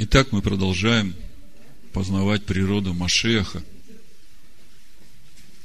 [0.00, 1.12] Итак, мы продолжаем
[1.92, 3.64] познавать природу Машеха.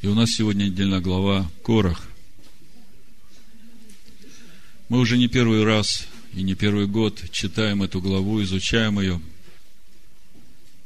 [0.01, 2.07] И у нас сегодня отдельная глава Корах.
[4.89, 9.21] Мы уже не первый раз и не первый год читаем эту главу, изучаем ее.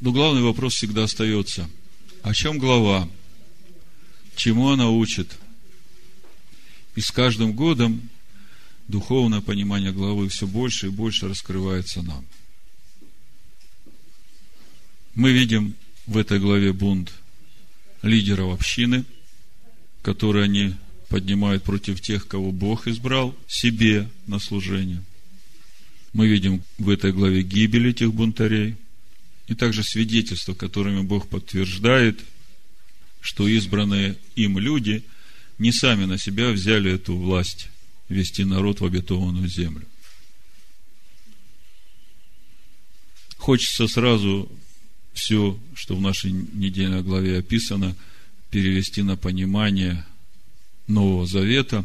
[0.02, 1.70] Но главный вопрос всегда остается.
[2.24, 3.08] О чем глава?
[4.36, 5.38] Чему она учит?
[6.98, 8.10] И с каждым годом
[8.90, 12.26] духовное понимание главы все больше и больше раскрывается нам.
[15.18, 15.74] Мы видим
[16.06, 17.12] в этой главе бунт
[18.04, 19.04] лидеров общины,
[20.04, 20.76] которые они
[21.10, 25.04] поднимают против тех, кого Бог избрал себе на служение.
[26.14, 28.76] Мы видим в этой главе гибель этих бунтарей
[29.48, 32.20] и также свидетельства, которыми Бог подтверждает,
[33.20, 35.04] что избранные им люди
[35.58, 37.70] не сами на себя взяли эту власть
[38.08, 39.88] вести народ в обетованную землю.
[43.38, 44.52] Хочется сразу
[45.18, 47.96] все, что в нашей недельной главе описано,
[48.50, 50.06] перевести на понимание
[50.88, 51.84] Нового Завета.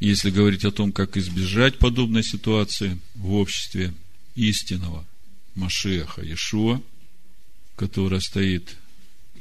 [0.00, 3.94] Если говорить о том, как избежать подобной ситуации в обществе
[4.34, 5.06] истинного
[5.54, 6.82] Машеха Иешуа,
[7.76, 8.76] которая стоит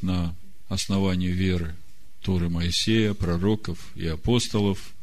[0.02, 0.36] на
[0.70, 1.76] основании веры
[2.22, 4.94] Торы Моисея, пророков и апостолов,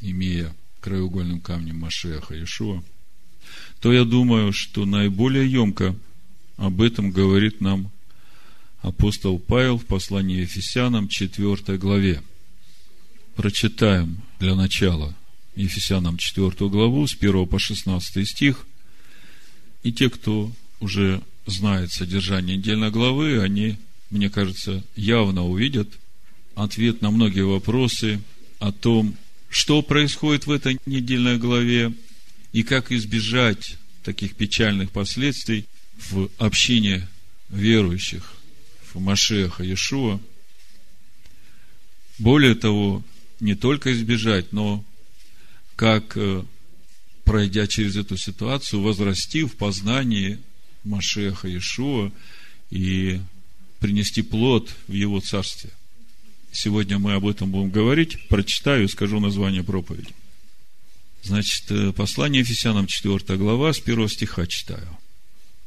[0.00, 2.82] имея краеугольным камнем Машеха Иешуа,
[3.80, 5.94] то я думаю, что наиболее емко
[6.56, 7.90] об этом говорит нам
[8.80, 12.22] апостол Павел в послании Ефесянам 4 главе.
[13.36, 15.14] Прочитаем для начала
[15.54, 18.66] Ефесянам 4 главу с 1 по 16 стих.
[19.82, 23.76] И те, кто уже знает содержание недельной главы, они,
[24.10, 25.88] мне кажется, явно увидят
[26.54, 28.20] ответ на многие вопросы
[28.58, 29.14] о том,
[29.48, 31.92] что происходит в этой недельной главе
[32.52, 35.66] и как избежать таких печальных последствий
[36.10, 37.06] в общине
[37.50, 38.34] верующих
[38.92, 40.20] в Машеха Иешуа.
[42.18, 43.04] Более того,
[43.40, 44.84] не только избежать, но
[45.76, 46.44] как, э,
[47.24, 50.38] пройдя через эту ситуацию, возрасти в познании
[50.84, 52.10] Машеха Иешуа
[52.70, 53.20] и
[53.80, 55.70] принести плод в его царстве.
[56.50, 58.26] Сегодня мы об этом будем говорить.
[58.28, 60.14] Прочитаю и скажу название проповеди.
[61.22, 64.88] Значит, э, послание Ефесянам 4 глава, с 1 стиха читаю.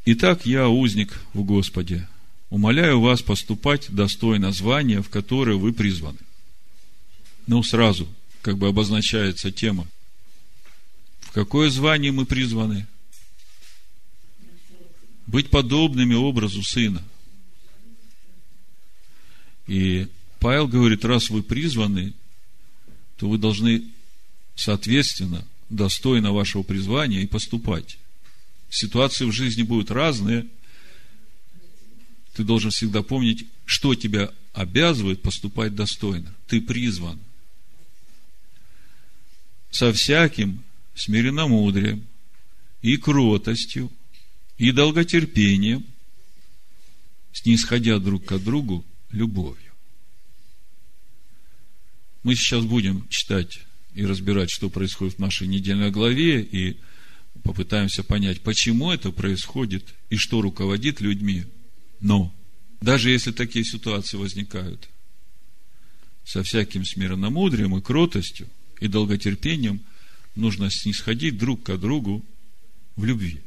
[0.05, 2.07] Итак, я узник в Господе,
[2.49, 6.17] умоляю вас поступать достойно звания, в которое вы призваны.
[7.47, 8.07] Ну, сразу,
[8.41, 9.87] как бы обозначается тема.
[11.19, 12.87] В какое звание мы призваны?
[15.27, 17.03] Быть подобными образу Сына.
[19.67, 20.07] И
[20.39, 22.13] Павел говорит, раз вы призваны,
[23.17, 23.83] то вы должны
[24.55, 27.97] соответственно, достойно вашего призвания и поступать.
[28.69, 30.47] Ситуации в жизни будут разные.
[32.33, 36.33] Ты должен всегда помнить, что тебя обязывает поступать достойно.
[36.47, 37.19] Ты призван.
[39.71, 40.63] Со всяким
[40.95, 42.05] смиренномудрием
[42.81, 43.91] и кротостью
[44.57, 45.85] и долготерпением,
[47.33, 49.71] снисходя друг к другу любовью.
[52.23, 53.61] Мы сейчас будем читать
[53.93, 56.77] и разбирать, что происходит в нашей недельной главе, и
[57.43, 61.45] попытаемся понять, почему это происходит и что руководит людьми.
[61.99, 62.33] Но
[62.81, 64.89] даже если такие ситуации возникают,
[66.23, 68.47] со всяким смиренномудрием и кротостью
[68.79, 69.81] и долготерпением
[70.35, 72.23] нужно снисходить друг к другу
[72.95, 73.41] в любви.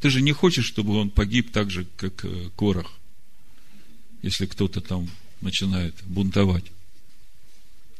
[0.00, 2.92] Ты же не хочешь, чтобы он погиб так же, как э, Корах,
[4.22, 5.08] если кто-то там
[5.40, 6.64] начинает бунтовать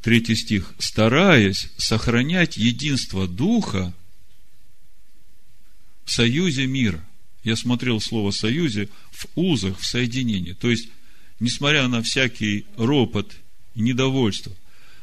[0.08, 3.92] третий стих, стараясь сохранять единство Духа
[6.06, 7.04] в союзе мира.
[7.44, 10.54] Я смотрел слово «союзе» в узах, в соединении.
[10.54, 10.88] То есть,
[11.40, 13.36] несмотря на всякий ропот
[13.74, 14.50] и недовольство,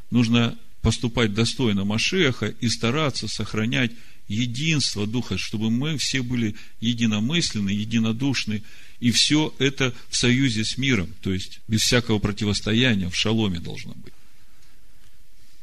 [0.09, 3.91] нужно поступать достойно Машеха и стараться сохранять
[4.27, 8.63] единство Духа, чтобы мы все были единомысленны, единодушны,
[8.99, 13.93] и все это в союзе с миром, то есть без всякого противостояния, в шаломе должно
[13.93, 14.14] быть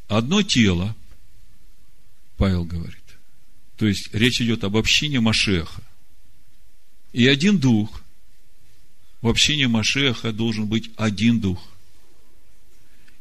[0.09, 0.95] одно тело,
[2.37, 2.99] Павел говорит.
[3.77, 5.83] То есть речь идет об общине Машеха.
[7.13, 8.03] И один дух.
[9.21, 11.63] В общине Машеха должен быть один дух.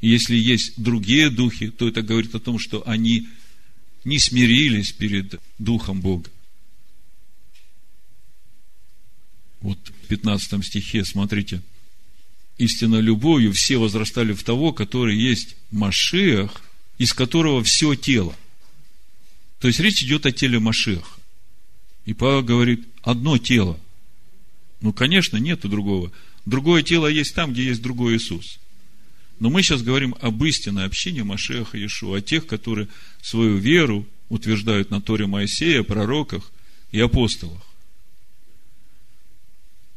[0.01, 3.27] И если есть другие духи, то это говорит о том, что они
[4.03, 6.29] не смирились перед Духом Бога.
[9.61, 11.61] Вот в 15 стихе, смотрите,
[12.57, 16.63] истинно любовью все возрастали в того, который есть Машех,
[17.01, 18.35] из которого все тело.
[19.59, 21.19] То есть речь идет о теле Машеха.
[22.05, 23.79] И Павел говорит, одно тело.
[24.81, 26.11] Ну, конечно, нету другого.
[26.45, 28.59] Другое тело есть там, где есть другой Иисус.
[29.39, 32.87] Но мы сейчас говорим об истинной общине Машеха Иешуа, о тех, которые
[33.23, 36.51] свою веру утверждают на Торе Моисея, пророках
[36.91, 37.63] и апостолах.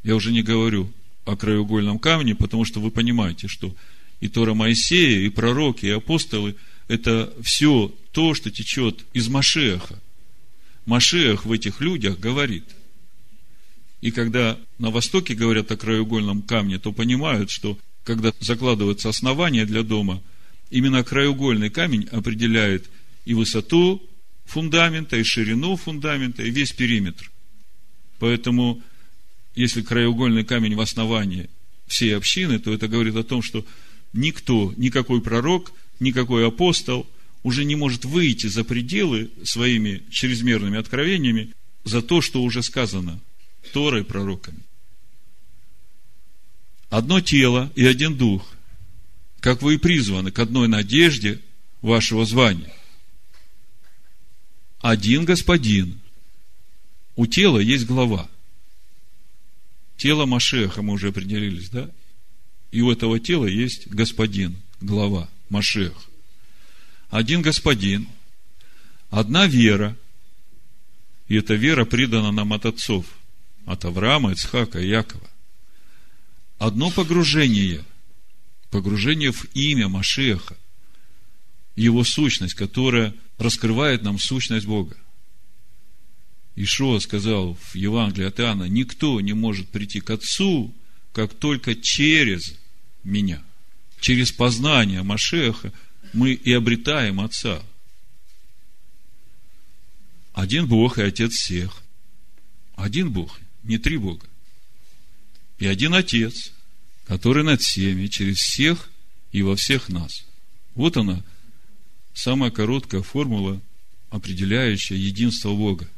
[0.05, 0.91] Я уже не говорю
[1.27, 3.77] о краеугольном камне, потому что вы понимаете, что
[4.21, 6.57] и Тора Моисея, и пророки, и апостолы–
[6.89, 10.01] это все то, что течет из Машеха.
[10.87, 12.65] Машех в этих людях говорит.
[14.01, 19.83] И когда на Востоке говорят о краеугольном камне, то понимают, что когда закладывается основание для
[19.83, 20.23] дома,
[20.71, 22.91] именно краеугольный камень определяет
[23.25, 24.03] и высоту
[24.45, 27.31] фундамента, и ширину фундамента, и весь периметр.
[28.19, 28.83] Поэтому,
[29.55, 31.49] если краеугольный камень в основании
[31.87, 33.65] всей общины, то это говорит о том, что
[34.13, 37.07] никто, никакой пророк, никакой апостол
[37.43, 41.53] уже не может выйти за пределы своими чрезмерными откровениями
[41.85, 43.21] за то, что уже сказано
[43.73, 44.61] Торой пророками.
[46.91, 48.49] Одно тело и один дух,
[49.41, 51.41] как вы и призваны к одной надежде
[51.83, 52.73] вашего звания.
[54.81, 56.01] Один господин.
[57.17, 58.29] У тела есть глава.
[59.97, 61.91] Тело Машеха, мы уже определились, да?
[62.71, 65.93] И у этого тела есть господин, глава, Машех
[67.15, 68.09] один господин,
[69.09, 69.97] одна вера,
[71.29, 73.07] и эта вера придана нам от отцов,
[73.67, 75.31] от Авраама, Ицхака и Якова.
[76.59, 77.85] Одно погружение,
[78.71, 80.57] погружение в имя Машеха,
[81.77, 84.97] его сущность, которая раскрывает нам сущность Бога.
[86.57, 90.75] Ишуа сказал в Евангелии от Иоанна, никто не может прийти к Отцу,
[91.13, 92.59] как только через
[93.05, 93.41] меня.
[94.01, 95.73] Через познание Машеха
[96.13, 97.63] мы и обретаем Отца.
[100.33, 101.83] Один Бог и Отец всех.
[102.75, 104.27] Один Бог, не три Бога.
[105.59, 106.53] И один Отец,
[107.07, 108.91] который над всеми, через всех
[109.33, 110.25] и во всех нас.
[110.75, 111.23] Вот она,
[112.13, 113.61] самая короткая формула,
[114.11, 115.89] определяющая единство Бога.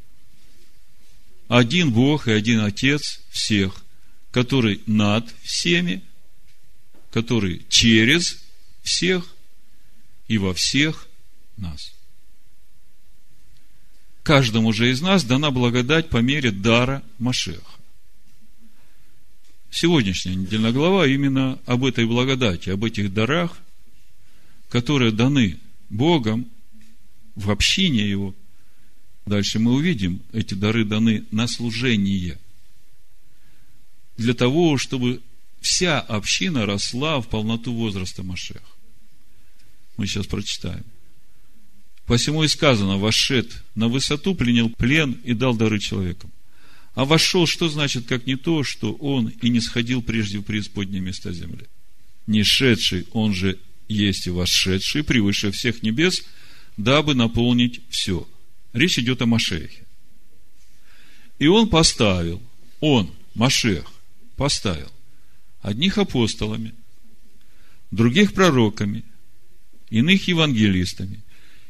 [1.49, 3.85] Один Бог и один Отец всех,
[4.31, 6.03] который над всеми,
[7.17, 8.45] который через
[8.83, 9.27] всех
[10.29, 11.09] и во всех
[11.57, 11.95] нас.
[14.23, 17.65] Каждому же из нас дана благодать по мере дара Машеха.
[19.71, 23.57] Сегодняшняя недельная глава именно об этой благодати, об этих дарах,
[24.69, 25.59] которые даны
[25.89, 26.47] Богом
[27.35, 28.35] в общине Его.
[29.25, 32.39] Дальше мы увидим, эти дары даны на служение.
[34.19, 35.23] Для того, чтобы
[35.67, 38.61] вся община росла в полноту возраста Машеха.
[39.97, 40.85] Мы сейчас прочитаем.
[42.07, 46.31] Посему и сказано, вошед на высоту, пленил плен и дал дары человекам.
[46.95, 51.01] А вошел, что значит, как не то, что он и не сходил прежде в преисподние
[51.01, 51.67] места земли.
[52.29, 53.59] Не шедший, он же
[53.89, 56.23] есть и вошедший превыше всех небес,
[56.77, 58.27] дабы наполнить все.
[58.73, 59.85] Речь идет о Машехе.
[61.39, 62.41] И он поставил,
[62.81, 63.85] он, Машех,
[64.37, 64.91] поставил
[65.67, 66.75] одних апостолами,
[67.91, 69.05] других пророками–
[69.91, 71.23] иных евангелистами,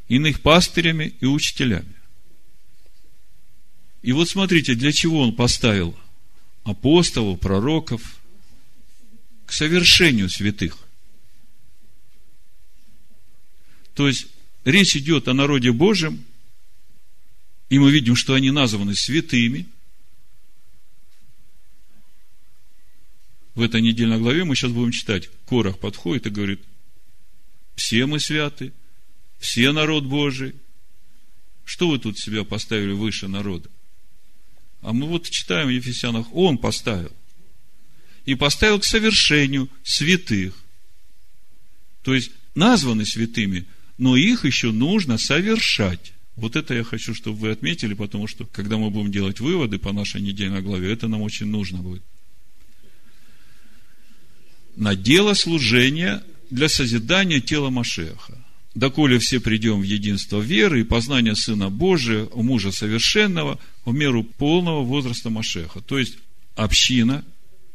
[0.08, 1.94] иных пастырями и учителями.
[4.02, 5.98] И вот смотрите, для чего он поставил
[6.64, 8.20] апостолов, пророков
[9.46, 10.78] к совершению святых.
[13.94, 14.26] То есть,
[14.64, 16.24] речь идет о народе Божьем,
[17.68, 19.66] и мы видим, что они названы святыми.
[23.56, 25.28] В этой недельной главе мы сейчас будем читать.
[25.46, 26.60] Корах подходит и говорит–
[27.76, 28.72] все мы святы,
[29.38, 30.54] все народ Божий.
[31.64, 33.68] Что вы тут себя поставили выше народа?
[34.80, 37.12] А мы вот читаем в Ефесянах, Он поставил.
[38.24, 40.54] И поставил к совершению святых.
[42.02, 43.66] То есть, названы святыми,
[43.98, 46.12] но их еще нужно совершать.
[46.34, 49.92] Вот это я хочу, чтобы вы отметили, потому что, когда мы будем делать выводы по
[49.92, 52.02] нашей недельной главе, это нам очень нужно будет.
[54.76, 58.38] На дело служения для созидания тела Машеха.
[58.74, 64.84] Доколе все придем в единство веры и познание Сына Божия, мужа совершенного, в меру полного
[64.84, 65.80] возраста Машеха.
[65.80, 66.18] То есть,
[66.56, 67.24] община,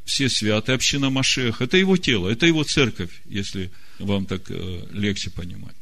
[0.06, 5.32] все святые, община Машеха, это его тело, это его церковь, если вам так э, легче
[5.32, 5.76] понимать.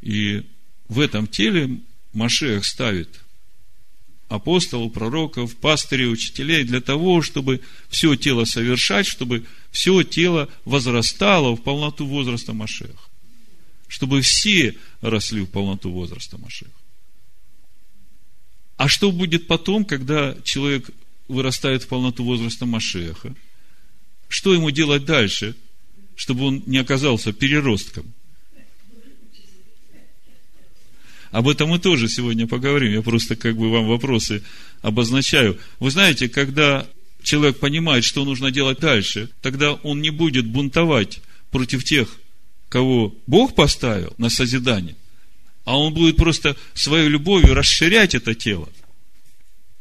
[0.00, 0.44] И
[0.88, 1.78] в этом теле
[2.14, 3.20] Машех ставит
[4.28, 11.62] апостолов, пророков, пастырей, учителей для того, чтобы все тело совершать, чтобы все тело возрастало в
[11.62, 12.94] полноту возраста Машеха.
[13.88, 16.70] Чтобы все росли в полноту возраста Машеха.
[18.76, 20.90] А что будет потом, когда человек
[21.28, 23.34] вырастает в полноту возраста Машеха?
[24.28, 25.54] Что ему делать дальше,
[26.16, 28.12] чтобы он не оказался переростком?
[31.30, 32.92] Об этом мы тоже сегодня поговорим.
[32.92, 34.42] Я просто как бы вам вопросы
[34.82, 35.58] обозначаю.
[35.78, 36.88] Вы знаете, когда
[37.22, 42.08] человек понимает, что нужно делать дальше, тогда он не будет бунтовать против тех,
[42.68, 44.96] кого Бог поставил на созидание,
[45.64, 48.68] а он будет просто своей любовью расширять это тело.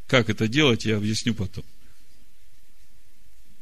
[0.08, 1.64] Как это делать, я объясню потом.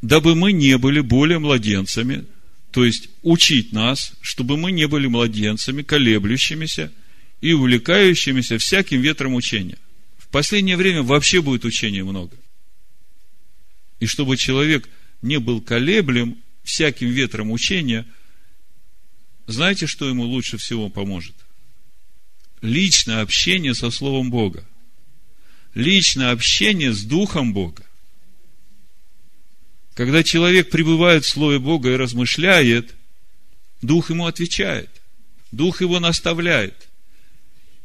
[0.01, 2.25] Дабы мы не были более младенцами,
[2.71, 6.91] то есть учить нас, чтобы мы не были младенцами, колеблющимися
[7.41, 9.77] и увлекающимися всяким ветром учения.
[10.17, 12.35] В последнее время вообще будет учения много.
[13.99, 14.87] И чтобы человек
[15.21, 18.05] не был колеблем всяким ветром учения,
[19.47, 21.35] знаете, что ему лучше всего поможет?
[22.61, 24.65] Личное общение со Словом Бога.
[25.73, 27.83] Личное общение с Духом Бога.
[29.93, 32.93] Когда человек пребывает в Слове Бога и размышляет,
[33.81, 34.89] Дух ему отвечает.
[35.51, 36.87] Дух его наставляет.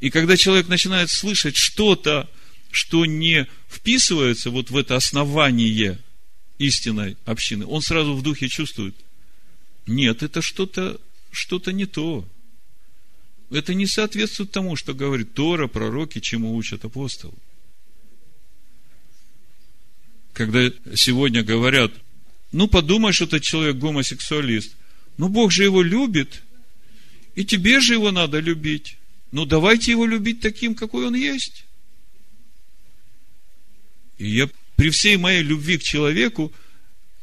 [0.00, 2.28] И когда человек начинает слышать что-то,
[2.73, 6.00] что не вписывается вот в это основание
[6.59, 8.97] истинной общины, он сразу в духе чувствует,
[9.87, 11.00] нет, это что-то
[11.33, 12.29] что-то не то.
[13.50, 17.35] Это не соответствует тому, что говорит Тора, пророки, чему учат апостолы.
[20.33, 21.93] Когда сегодня говорят,
[22.52, 24.75] ну, подумай, что этот человек гомосексуалист.
[25.19, 26.43] Ну, Бог же его любит,
[27.35, 28.97] и тебе же его надо любить.
[29.31, 31.64] Ну, давайте его любить таким, какой он есть.
[34.23, 36.52] И я при всей моей любви к человеку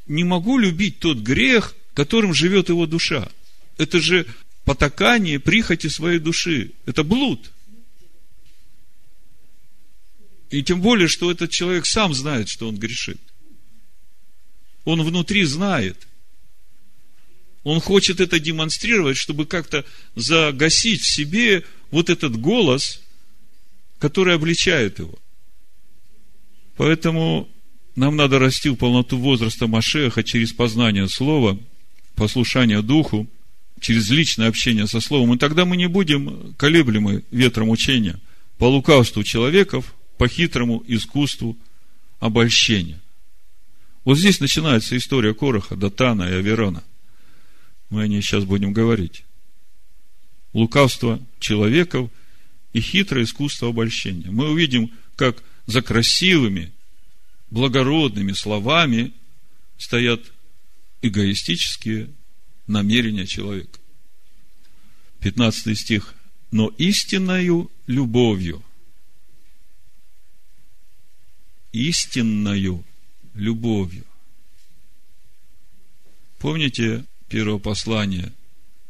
[0.06, 3.30] не могу любить тот грех, которым живет его душа.
[3.78, 4.26] Это же
[4.66, 6.72] потакание прихоти своей души.
[6.86, 7.52] Это блуд.
[10.50, 13.22] И тем более, что этот человек сам знает, что он грешит.
[14.84, 16.06] Он внутри знает.
[17.64, 23.00] Он хочет это демонстрировать, чтобы как-то загасить в себе вот этот голос,
[24.00, 25.18] который обличает его.
[26.80, 27.50] Поэтому
[27.98, 31.60] нам надо расти в полноту возраста Машеха через познание Слова,
[32.16, 33.28] послушание Духу,
[33.82, 38.18] через личное общение со Словом, и тогда мы не будем колеблемы ветром учения
[38.58, 41.58] по лукавству человеков, по хитрому искусству
[42.22, 43.02] обольщения.
[44.06, 46.82] Вот здесь начинается история Короха, Датана и Аверона.
[47.90, 49.26] Мы о ней сейчас будем говорить.
[50.54, 52.10] Лукавство человеков
[52.72, 54.32] и хитрое искусство обольщения.
[54.32, 56.72] Мы увидим, как за красивыми,
[57.52, 59.14] благородными словами
[59.78, 60.20] стоят
[61.04, 62.10] эгоистические
[62.66, 63.80] намерения человека.
[65.20, 66.16] 15 стих.
[66.50, 68.64] Но истинною любовью,
[71.72, 72.84] истинною
[73.36, 74.06] любовью.
[76.40, 78.34] Помните первое послание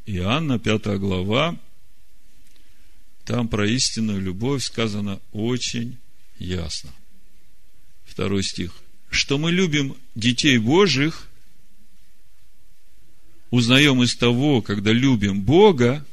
[0.05, 1.59] Иоанна, 5 глава,
[3.25, 5.97] там про истинную любовь сказано очень
[6.39, 6.91] ясно.
[8.05, 8.73] Второй стих.
[9.09, 11.27] Что мы любим детей Божьих
[13.49, 16.05] узнаем из того, когда любим Бога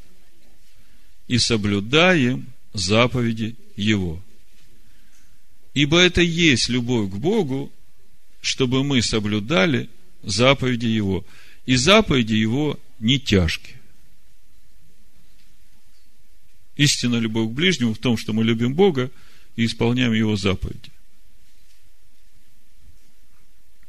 [1.28, 4.22] и соблюдаем заповеди Его.
[5.74, 7.72] Ибо это есть любовь к Богу,
[8.40, 9.90] чтобы мы соблюдали
[10.22, 11.24] заповеди Его.
[11.66, 13.76] И заповеди Его не тяжкие.
[16.76, 19.10] Истинная любовь к ближнему в том, что мы любим Бога
[19.56, 20.92] и исполняем Его заповеди.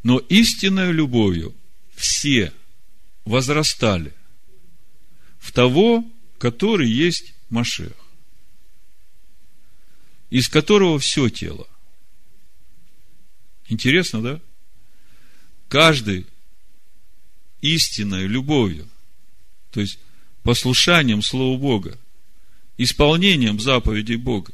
[0.03, 1.53] Но истинной любовью
[1.95, 2.53] все
[3.25, 4.13] возрастали
[5.39, 6.05] в того,
[6.37, 7.93] который есть Машех,
[10.29, 11.67] из которого все тело.
[13.67, 14.41] Интересно, да?
[15.67, 16.25] Каждый
[17.61, 18.87] истинной любовью,
[19.71, 19.99] то есть
[20.43, 21.97] послушанием Слова Бога,
[22.77, 24.53] исполнением заповедей Бога,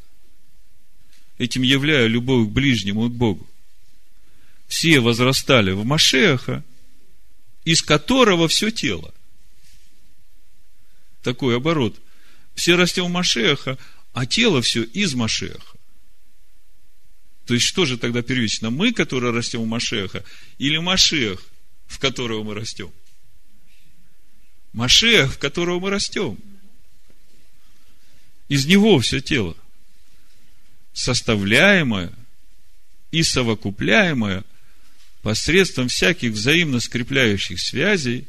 [1.38, 3.48] этим являя любовь к ближнему и к Богу,
[4.68, 6.64] все возрастали в Машеха,
[7.66, 9.14] из которого все тело.
[11.22, 12.00] Такой оборот.
[12.56, 13.78] Все растем в Машеха,
[14.14, 15.78] а тело все из Машеха.
[17.46, 18.70] То есть, что же тогда первично?
[18.70, 20.24] Мы, которые растем в Машеха,
[20.60, 21.42] или Машех,
[21.88, 22.92] в которого мы растем?
[24.72, 26.38] Машех, в которого мы растем.
[28.50, 29.56] Из него все тело.
[30.94, 32.12] Составляемое
[33.12, 34.44] и совокупляемое
[35.22, 38.28] посредством всяких взаимно скрепляющих связей,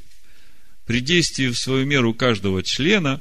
[0.86, 3.20] при действии в свою меру каждого члена,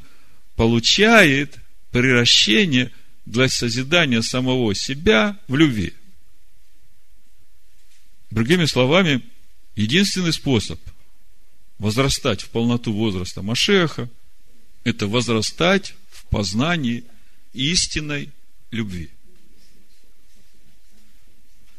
[0.55, 1.57] получает
[1.91, 2.91] приращение
[3.25, 5.93] для созидания самого себя в любви.
[8.31, 9.21] Другими словами,
[9.75, 10.79] единственный способ
[11.79, 14.09] возрастать в полноту возраста Машеха–
[14.83, 17.03] это возрастать в познании
[17.53, 18.29] истинной
[18.71, 19.09] любви.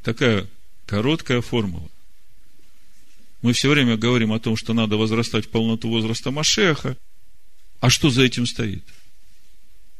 [0.04, 0.46] Такая
[0.84, 1.90] короткая формула.
[3.40, 6.96] Мы все время говорим о том, что надо возрастать в полноту возраста Машеха.
[7.80, 8.84] А что за этим стоит?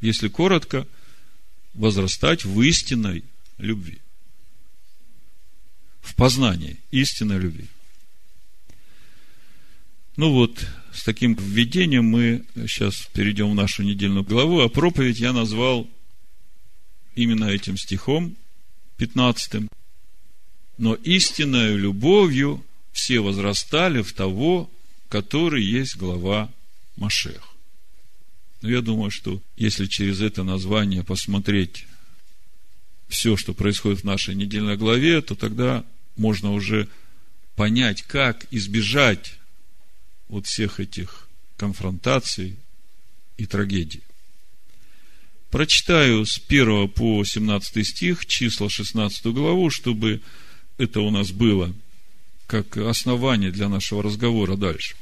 [0.01, 0.87] Если коротко,
[1.73, 3.23] возрастать в истинной
[3.57, 3.97] любви.
[6.01, 7.67] В познании истинной любви.
[10.17, 15.33] Ну вот, с таким введением мы сейчас перейдем в нашу недельную главу, а проповедь я
[15.33, 15.89] назвал
[17.15, 18.35] именно этим стихом
[18.97, 19.67] 15.
[20.77, 24.69] Но истинной любовью все возрастали в того,
[25.09, 26.51] который есть глава
[26.95, 27.55] Машех.
[28.61, 31.85] Но я думаю, что если через это название посмотреть
[33.07, 36.87] все, что происходит в нашей недельной главе, то тогда можно уже
[37.55, 39.35] понять, как избежать
[40.27, 42.57] вот всех этих конфронтаций
[43.37, 44.01] и трагедий.
[45.51, 50.21] Прочитаю с 1 по 17 стих, числа 16 главу, чтобы
[50.77, 51.73] это у нас было
[52.47, 54.95] как основание для нашего разговора дальше.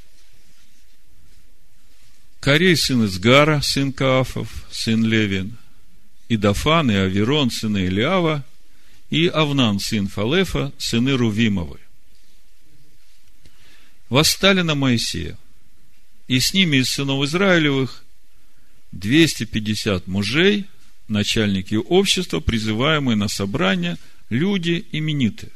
[2.39, 5.57] Корей, сын Изгара, сын Каафов, сын Левин,
[6.29, 8.43] и Дафан, и Аверон, сыны Илиава,
[9.09, 11.79] и Авнан, сын Фалефа, сыны Рувимовы.
[14.09, 15.37] Восстали на Моисея,
[16.27, 18.03] и с ними из сынов Израилевых
[18.91, 20.65] 250 мужей,
[21.07, 23.97] начальники общества, призываемые на собрание,
[24.29, 25.51] люди именитые.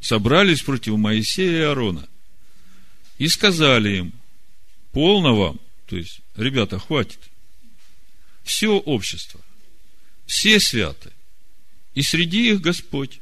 [0.00, 2.08] Собрались против Моисея и Аарона–
[3.18, 4.12] и сказали им,
[4.92, 7.18] полно вам, то есть, ребята, хватит.
[8.44, 9.40] Все общество,
[10.24, 11.12] все святы,
[11.94, 13.20] и среди их Господь.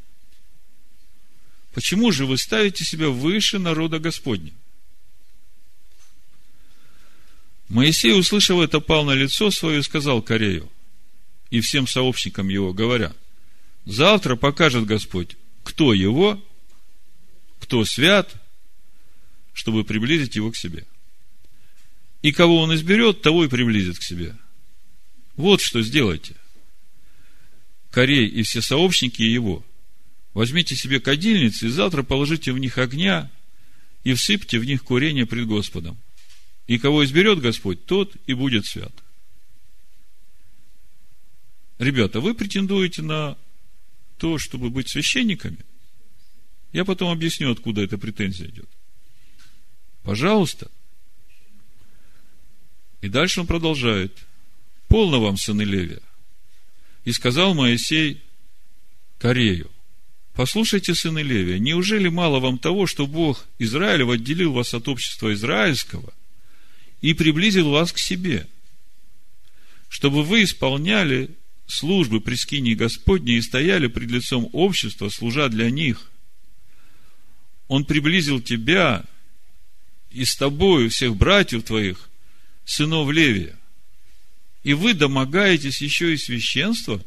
[1.73, 4.53] Почему же вы ставите себя выше народа Господня?
[7.69, 10.71] Моисей, услышав это, пал на лицо свое и сказал Корею
[11.51, 13.15] и всем сообщникам его, говоря,
[13.87, 16.43] завтра покажет Господь, кто его,
[17.67, 18.33] кто свят,
[19.53, 20.87] чтобы приблизить его к себе.
[22.23, 24.37] И кого он изберет, того и приблизит к себе.
[25.35, 26.37] Вот что сделайте.
[27.91, 29.67] Корей и все сообщники его.
[30.33, 33.33] Возьмите себе кадильницы и завтра положите в них огня
[34.05, 35.99] и всыпьте в них курение пред Господом.
[36.69, 38.93] И кого изберет Господь, тот и будет свят.
[41.79, 43.37] Ребята, вы претендуете на
[44.19, 45.59] то, чтобы быть священниками?
[46.77, 48.69] Я потом объясню, откуда эта претензия идет.
[50.03, 50.71] Пожалуйста.
[53.01, 54.13] И дальше он продолжает.
[54.87, 56.03] Полно вам, сыны Левия.
[57.07, 58.21] И сказал Моисей
[59.19, 59.71] Корею,
[60.35, 66.13] послушайте, сыны Левия, неужели мало вам того, что Бог Израилев отделил вас от общества израильского
[67.01, 68.47] и приблизил вас к себе,
[69.89, 71.31] чтобы вы исполняли
[71.67, 76.11] службы при скинии Господней и стояли пред лицом общества, служа для них.
[77.69, 79.05] Он приблизил тебя
[80.11, 82.09] и с тобою всех братьев твоих,
[82.65, 83.57] сынов Левия,
[84.63, 87.01] и вы домогаетесь еще и священства?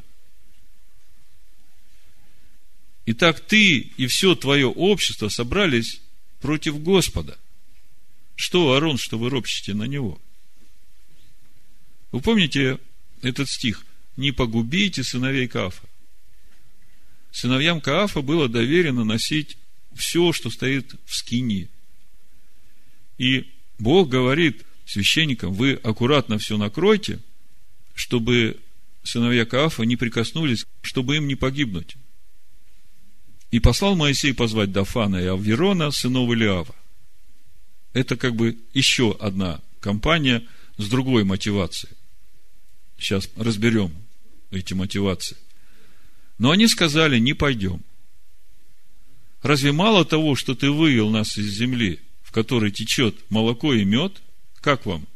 [3.05, 6.01] Итак, ты и все твое общество собрались
[6.39, 7.37] против Господа.
[8.35, 10.21] Что, Аарон, что вы ропщите на него?
[12.11, 12.79] Вы помните
[13.21, 13.85] этот стих?
[14.15, 15.85] Не погубите сыновей Каафа.
[17.31, 19.57] Сыновьям Каафа было доверено носить
[19.99, 21.69] все, что стоит в скине–
[23.19, 23.45] и
[23.77, 27.19] Бог говорит священникам, вы аккуратно все накройте,
[27.93, 28.57] чтобы
[29.03, 31.95] сыновья Каафа не прикоснулись, чтобы им не погибнуть.
[33.51, 36.73] И послал Моисей позвать Дафана и Авверона, сынов Илиава.
[37.93, 41.93] Это как бы еще одна компания с другой мотивацией.
[42.97, 43.93] Сейчас разберем
[44.51, 45.37] эти мотивации.
[46.37, 47.83] Но они сказали, не пойдем.
[49.41, 54.21] Разве мало того, что ты вывел нас из земли, в которой течет молоко и мед,
[54.61, 55.07] как вам?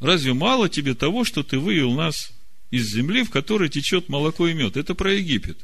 [0.00, 2.32] Разве мало тебе того, что ты вывел нас
[2.70, 4.76] из земли, в которой течет молоко и мед?
[4.76, 5.58] Это про Египет.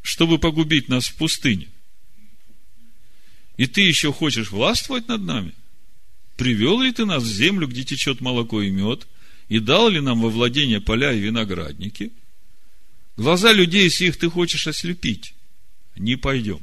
[0.00, 1.68] Чтобы погубить нас в пустыне.
[3.56, 5.54] И ты еще хочешь властвовать над нами?
[6.36, 9.06] Привел ли ты нас в землю, где течет молоко и мед,
[9.48, 12.12] и дал ли нам во владение поля и виноградники?
[13.16, 15.34] Глаза людей сих ты хочешь ослепить
[15.96, 16.62] не пойдем.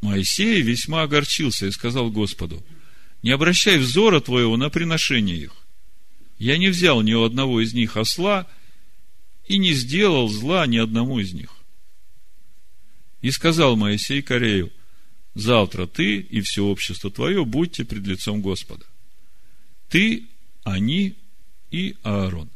[0.00, 2.64] Моисей весьма огорчился и сказал Господу,
[3.22, 5.54] не обращай взора твоего на приношение их.
[6.38, 8.46] Я не взял ни у одного из них осла
[9.46, 11.50] и не сделал зла ни одному из них.
[13.22, 14.70] И сказал Моисей Корею,
[15.34, 18.84] завтра ты и все общество твое будьте пред лицом Господа.
[19.88, 20.26] Ты,
[20.64, 21.16] они
[21.70, 22.50] и Аарон.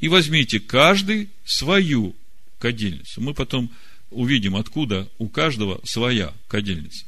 [0.00, 2.14] И возьмите каждый свою
[2.58, 3.20] кадильницу.
[3.20, 3.70] Мы потом
[4.10, 7.04] увидим, откуда у каждого своя кадильница.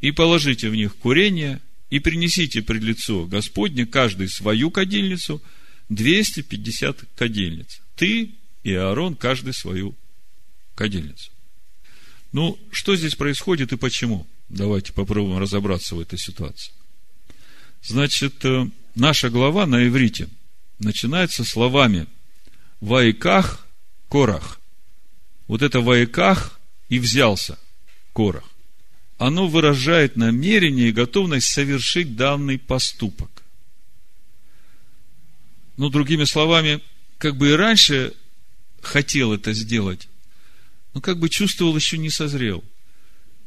[0.00, 5.42] И положите в них курение, и принесите пред лицо Господне каждый свою кадильницу,
[5.88, 7.80] 250 кадильниц.
[7.96, 9.96] Ты и Аарон каждый свою
[10.74, 11.30] кадильницу.
[12.32, 14.26] Ну, что здесь происходит и почему?
[14.50, 16.72] Давайте попробуем разобраться в этой ситуации.
[17.82, 20.28] Значит, э, наша глава на иврите
[20.78, 22.06] начинается словами
[22.80, 23.66] «Вайках
[24.08, 24.60] Корах».
[25.46, 27.58] Вот это «Вайках» и взялся
[28.12, 28.44] Корах.
[29.18, 33.30] Оно выражает намерение и готовность совершить данный поступок.
[35.76, 36.80] Ну, другими словами,
[37.18, 38.14] как бы и раньше
[38.80, 40.08] хотел это сделать,
[40.94, 42.64] но как бы чувствовал, еще не созрел.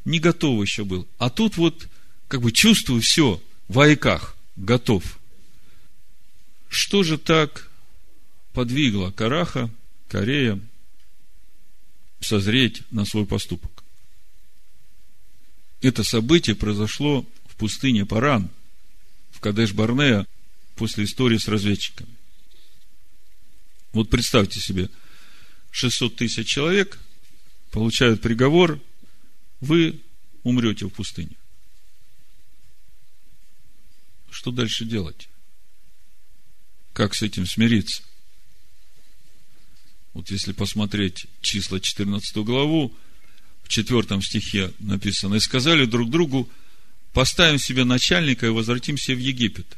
[0.04, 1.08] Не готов еще был.
[1.18, 1.88] А тут вот,
[2.28, 5.21] как бы чувствую, все, в айках, готов.
[6.72, 7.70] Что же так
[8.54, 9.70] подвигло Караха,
[10.08, 10.58] Корея,
[12.22, 13.84] созреть на свой поступок?
[15.82, 18.50] Это событие произошло в пустыне Паран,
[19.32, 20.26] в Кадеш-Барнеа,
[20.76, 22.16] после истории с разведчиками.
[23.92, 24.90] Вот представьте себе,
[25.72, 27.00] 600 тысяч человек
[27.72, 28.80] получают приговор,
[29.60, 30.00] вы
[30.44, 31.36] умрете в пустыне.
[34.30, 35.28] Что дальше делать?
[36.94, 38.04] Как с этим смириться?
[40.14, 42.94] Вот если посмотреть числа 14 главу,
[43.64, 46.50] в 4 стихе написано, «И сказали друг другу,
[47.14, 49.78] поставим себе начальника и возвратимся в Египет».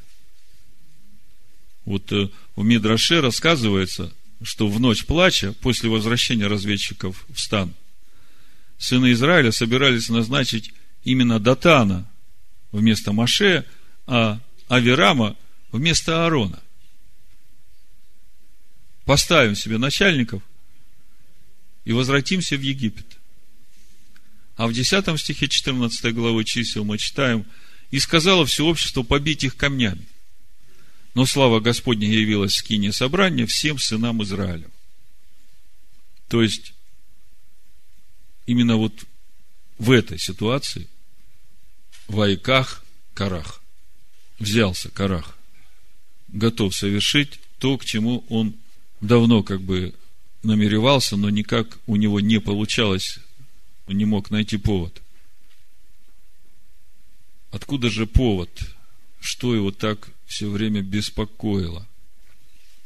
[1.86, 7.74] Вот э, в Мидраше рассказывается, что в ночь плача, после возвращения разведчиков в стан,
[8.78, 10.74] сыны Израиля собирались назначить
[11.04, 12.10] именно Датана
[12.72, 13.66] вместо Маше,
[14.08, 15.38] а Авирама
[15.72, 16.62] вместо Аарона.
[19.06, 20.42] Поставим себе начальников
[21.84, 23.06] и возвратимся в Египет.
[24.56, 27.46] А в 10 стихе 14 главы чисел мы читаем,
[27.92, 30.06] «И сказала все общество побить их камнями.
[31.14, 34.68] Но слава Господня явилась в скине собрания всем сынам Израиля.
[36.28, 36.74] То есть,
[38.48, 38.94] именно вот
[39.78, 40.88] в этой ситуации
[42.08, 43.62] в Айках Карах
[44.40, 45.38] взялся Карах,
[46.30, 48.56] готов совершить то, к чему он
[49.04, 49.94] давно как бы
[50.42, 53.20] намеревался, но никак у него не получалось,
[53.88, 55.02] он не мог найти повод.
[57.52, 58.50] Откуда же повод?
[59.20, 61.88] Что его так все время беспокоило?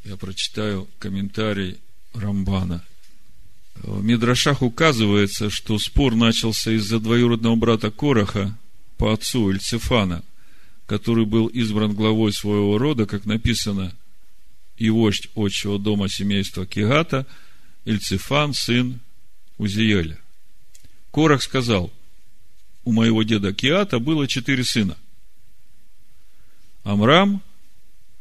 [0.04, 1.78] Я прочитаю комментарий
[2.14, 2.84] Рамбана.
[3.76, 8.56] В Мидрашах указывается, что спор начался из-за двоюродного брата Короха
[8.98, 10.24] по отцу Ильцефана,
[10.86, 13.94] который был избран главой своего рода, как написано–
[14.78, 17.26] и вождь отчего дома семейства Кигата,
[17.84, 19.00] Ильцифан, сын
[19.58, 20.18] Узиеля.
[21.10, 21.92] Корах сказал,
[22.84, 24.96] у моего деда Киата было четыре сына.
[26.84, 27.42] Амрам,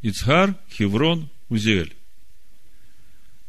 [0.01, 1.95] Ицхар, Хеврон, Узиэль.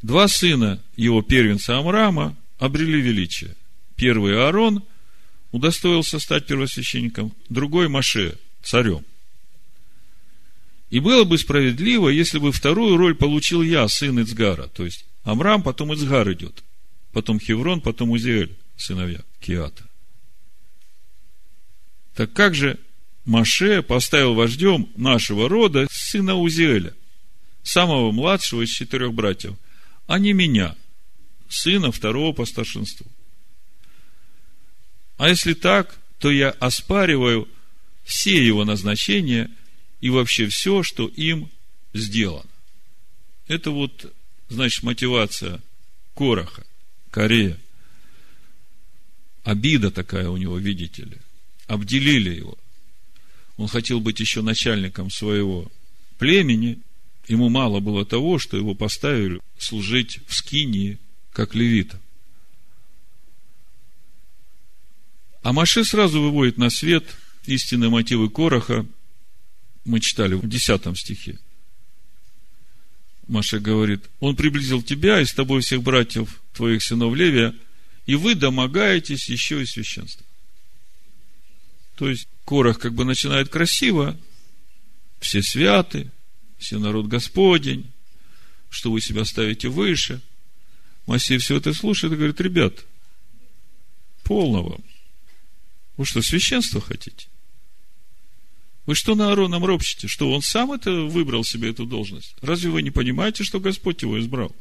[0.03, 3.57] Два сына его первенца Амрама обрели величие.
[3.97, 4.85] Первый Аарон
[5.51, 9.05] удостоился стать первосвященником, другой Маше, царем–
[10.90, 14.68] и было бы справедливо, если бы вторую роль получил я, сын Ицгара.
[14.68, 16.62] То есть Амрам, потом Ицгар идет.
[17.12, 19.85] Потом Хеврон, потом Узиэль, сыновья Киата.
[22.14, 22.79] Так как же
[23.24, 26.94] Маше поставил вождем нашего рода сына Узиэля,
[27.62, 29.55] самого младшего из четырех братьев,
[30.07, 30.74] а не меня,
[31.48, 33.07] сына второго по старшинству?
[35.18, 37.48] А если так, то я оспариваю
[38.05, 39.51] все его назначения
[40.01, 41.51] и вообще все, что им
[41.93, 42.49] сделано.
[43.47, 44.13] Это вот,
[44.49, 45.61] значит, мотивация
[46.15, 46.65] Короха,
[47.11, 47.59] Корея.
[49.43, 51.17] Обида такая у него, видите ли.
[51.67, 52.57] Обделили его.
[53.57, 55.71] Он хотел быть еще начальником своего
[56.19, 56.79] племени.
[57.27, 60.99] Ему мало было того, что его поставили служить в Скинии,
[61.33, 62.01] как левита.
[65.43, 67.05] А Маше сразу выводит на свет
[67.47, 68.87] истинные мотивы Короха–
[69.88, 71.38] мы читали в 10 стихе.
[73.27, 77.55] Маша говорит, он приблизил тебя и с тобой всех братьев твоих сынов Левия,
[78.07, 80.24] и вы домогаетесь еще и священства.
[81.96, 84.18] То есть, Корах как бы начинает красиво,
[85.20, 86.11] все святы,
[86.59, 87.90] все народ Господень,
[88.68, 90.20] что вы себя ставите выше.
[91.07, 92.85] Моисей все это слушает и говорит, ребят,
[94.22, 94.85] полно вам.
[95.96, 97.27] Вы что, священство хотите?
[98.88, 100.09] Вы что на Аароном ропщите?
[100.09, 102.35] Что, он сам это выбрал себе эту должность?
[102.40, 104.57] Разве вы не понимаете, что Господь его избрал?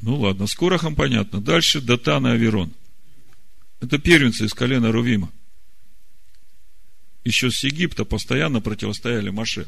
[0.00, 1.40] Ну ладно, с Корохом понятно.
[1.40, 2.72] Дальше Датан и Аверон.
[3.80, 5.32] Это первенцы из колена Рувима.
[7.24, 9.66] Еще с Египта постоянно противостояли Маше.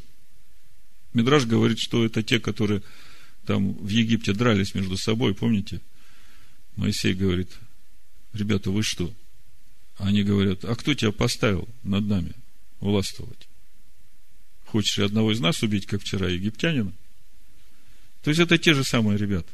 [1.12, 2.82] Мидраж говорит, что это те, которые
[3.44, 5.80] там в Египте дрались между собой, помните?
[6.76, 7.50] Моисей говорит,
[8.32, 9.12] ребята, вы что?
[10.02, 12.32] Они говорят, а кто тебя поставил над нами
[12.80, 13.48] властвовать?
[14.64, 16.92] Хочешь одного из нас убить, как вчера египтянина?
[18.22, 19.48] То есть это те же самые ребята.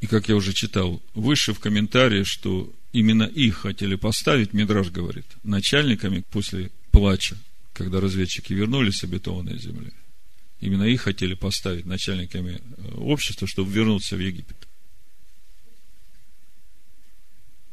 [0.00, 5.26] И как я уже читал выше в комментарии, что именно их хотели поставить, Мидраж говорит,
[5.42, 7.36] начальниками после плача,
[7.72, 9.92] когда разведчики вернулись с обетованной земли.
[10.60, 14.67] Именно их хотели поставить начальниками э, общества, чтобы вернуться в Египет.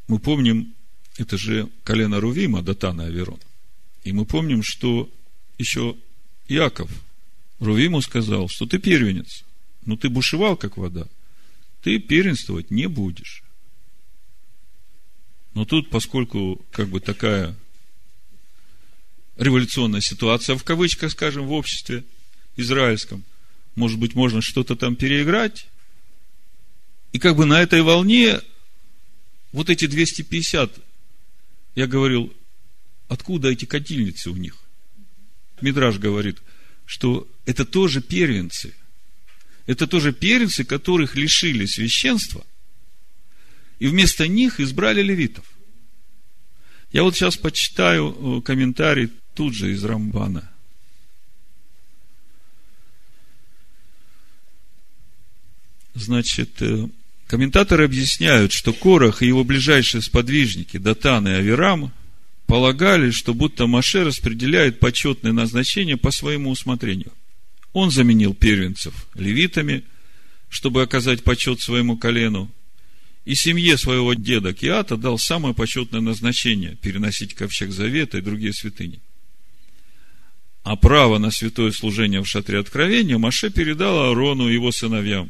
[0.08, 0.74] Мы помним,
[1.18, 3.40] это же колено Рувима, Датана и Аверон.
[4.04, 5.10] И мы помним, что
[5.58, 5.96] еще
[6.48, 6.92] Иаков
[7.60, 9.44] Рувиму сказал, что ты первенец,
[9.86, 11.08] но ты бушевал, как вода–
[11.86, 13.44] ты первенствовать не будешь.
[15.54, 17.56] Но тут, поскольку как бы такая
[19.38, 22.04] революционная ситуация, в кавычках, скажем, в обществе
[22.56, 23.24] израильском,
[23.76, 25.68] может быть, можно что-то там переиграть,
[27.12, 28.42] и как бы на этой волне
[29.56, 30.80] вот эти 250,
[31.76, 32.32] я говорил,
[33.08, 34.58] откуда эти котельницы у них?
[35.62, 36.38] Мидраж говорит,
[36.86, 38.76] что это тоже первенцы–
[39.66, 42.46] это тоже первенцы, которых лишили священства,
[43.80, 45.46] и вместо них избрали левитов.
[46.92, 50.50] Я вот сейчас почитаю э, комментарий тут же из Рамбана.
[55.96, 56.88] Значит, э,
[57.28, 61.92] комментаторы объясняют, что Корах и его ближайшие сподвижники, Датан и Авирам,
[62.46, 67.12] полагали, что будто Маше распределяет почетные назначения по своему усмотрению–
[67.76, 69.84] он заменил первенцев левитами,
[70.48, 72.50] чтобы оказать почет своему колену,
[73.26, 79.02] и семье своего деда Киата дал самое почетное назначение– переносить ковчег завета и другие святыни.
[80.64, 85.30] А право на святое служение в шатре откровения Маше передал Аарону и его сыновьям.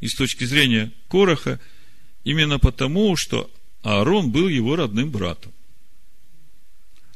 [0.00, 1.60] И с точки зрения Короха,
[2.24, 3.50] именно потому, что
[3.82, 5.52] Аарон был его родным братом.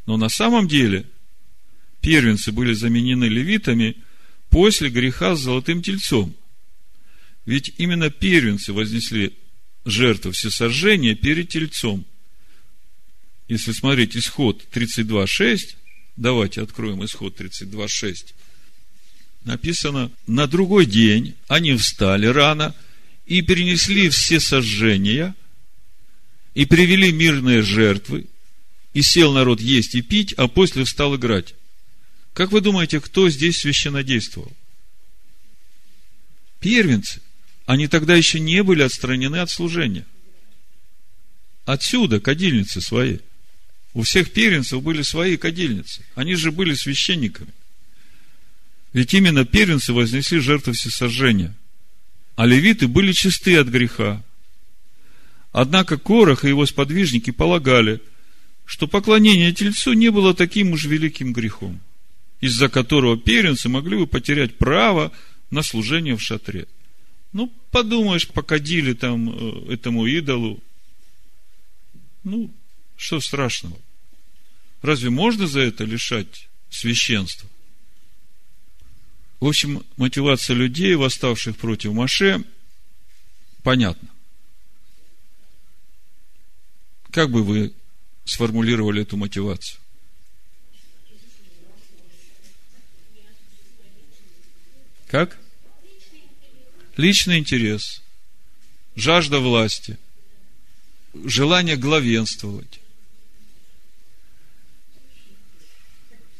[0.07, 1.07] Но на самом деле
[2.01, 3.97] первенцы были заменены левитами–
[4.51, 6.35] после греха с золотым тельцом.
[7.47, 9.35] Ведь именно первенцы вознесли
[9.85, 12.05] жертву всесожжения перед тельцом.
[13.49, 15.59] Если смотреть исход 32.6,
[16.16, 18.12] давайте откроем исход 32.6,
[19.44, 22.74] написано, на другой день они встали рано
[23.26, 25.35] и перенесли все сожжения,
[26.55, 28.26] и привели мирные жертвы,
[28.92, 31.55] и сел народ есть и пить, а после встал играть.
[32.33, 34.53] Как вы думаете, кто здесь священнодействовал?
[36.61, 37.20] Первенцы.
[37.66, 40.07] Они тогда еще не были отстранены от служения.
[41.64, 43.18] Отсюда кадильницы свои.
[43.94, 46.05] У всех первенцев были свои кадильницы.
[46.14, 47.53] Они же были священниками.
[48.92, 51.57] Ведь именно первенцы вознесли жертву всесожжения.
[52.37, 54.22] А левиты были чисты от греха.
[55.53, 58.00] Однако Корах и его сподвижники полагали,
[58.64, 61.81] что поклонение Тельцу не было таким уж великим грехом
[62.40, 65.12] из-за которого первенцы могли бы потерять право
[65.50, 66.66] на служение в шатре.
[67.33, 70.62] Ну, подумаешь, покадили там э, этому идолу.
[72.24, 72.53] Ну,
[72.96, 73.79] что страшного?
[74.83, 77.48] Разве можно за это лишать священства?
[79.40, 82.44] В общем, мотивация людей, восставших против Маше,
[83.62, 84.09] понятна.
[87.11, 87.72] Как бы вы
[88.24, 89.81] сформулировали эту мотивацию?
[95.09, 95.38] Как?
[96.96, 98.03] Личный интерес,
[98.94, 99.98] жажда власти,
[101.24, 102.81] желание главенствовать.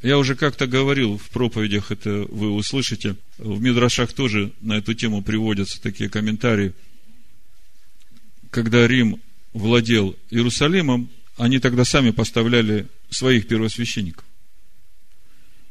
[0.03, 5.23] Я уже как-то говорил в проповедях, это вы услышите, в Мидрашах тоже на эту тему
[5.23, 6.73] приводятся такие комментарии.
[8.51, 9.21] Когда Рим
[9.53, 14.25] владел Иерусалимом, они тогда сами поставляли своих первосвященников.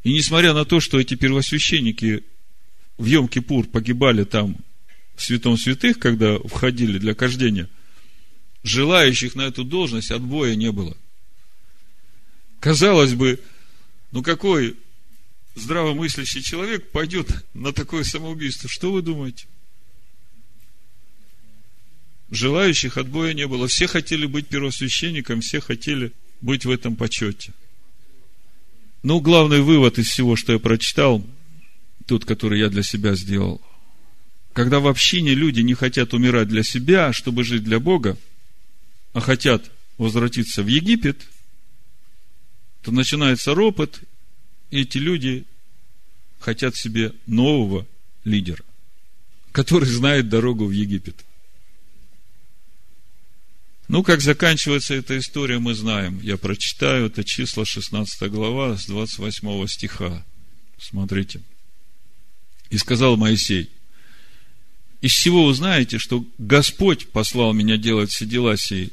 [0.03, 2.23] И несмотря на то, что эти первосвященники
[2.97, 4.57] в Йом-Кипур погибали там
[5.15, 7.67] в святом святых, когда входили для кождения,
[8.63, 10.95] желающих на эту должность отбоя не было.
[12.59, 13.39] Казалось бы,
[14.11, 14.77] ну какой
[15.55, 18.69] здравомыслящий человек пойдет на такое самоубийство?
[18.69, 19.47] Что вы думаете?
[22.31, 23.67] Желающих отбоя не было.
[23.67, 27.53] Все хотели быть первосвященником, все хотели быть в этом почете.
[29.01, 31.25] Ну, главный вывод из всего, что я прочитал,
[32.05, 33.61] тот, который я для себя сделал.
[34.53, 38.17] Когда в общине люди не хотят умирать для себя, чтобы жить для Бога,
[39.13, 41.27] а хотят возвратиться в Египет,
[42.81, 44.01] то начинается ропот,
[44.71, 45.45] и эти люди
[46.39, 47.85] хотят себе нового
[48.23, 48.63] лидера,
[49.51, 51.25] который знает дорогу в Египет.
[53.87, 56.19] Ну, как заканчивается эта история, мы знаем.
[56.21, 60.23] Я прочитаю, это числа 16 глава с 28 стиха.
[60.77, 61.41] Смотрите.
[62.69, 63.69] И сказал Моисей,
[65.01, 68.91] из чего вы знаете, что Господь послал меня делать все дела сии,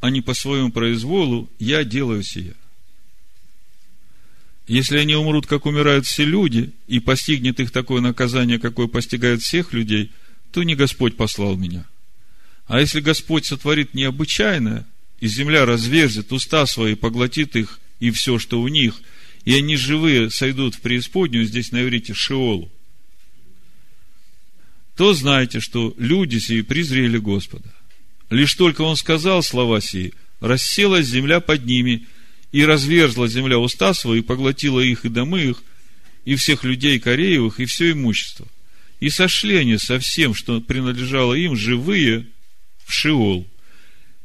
[0.00, 2.54] а не по своему произволу я делаю сие.
[4.68, 9.72] Если они умрут, как умирают все люди, и постигнет их такое наказание, какое постигает всех
[9.72, 10.12] людей,
[10.52, 11.84] то не Господь послал меня–
[12.68, 14.86] а если Господь сотворит необычайное,
[15.20, 19.00] и земля разверзет уста свои, поглотит их и все, что у них,
[19.44, 22.70] и они живые сойдут в преисподнюю, здесь на иврите Шеолу,
[24.96, 27.72] то знайте, что люди сии презрели Господа.
[28.28, 32.06] Лишь только Он сказал слова сии, расселась земля под ними,
[32.52, 35.62] и разверзла земля уста свои, и поглотила их и домы их,
[36.24, 38.46] и всех людей Кореевых, и все имущество.
[39.00, 42.26] И сошли они со всем, что принадлежало им, живые,
[42.84, 43.46] в Шиол.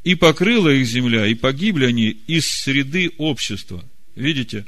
[0.04, 3.84] И покрыла их земля, и погибли они из среды общества.
[4.16, 4.66] Видите?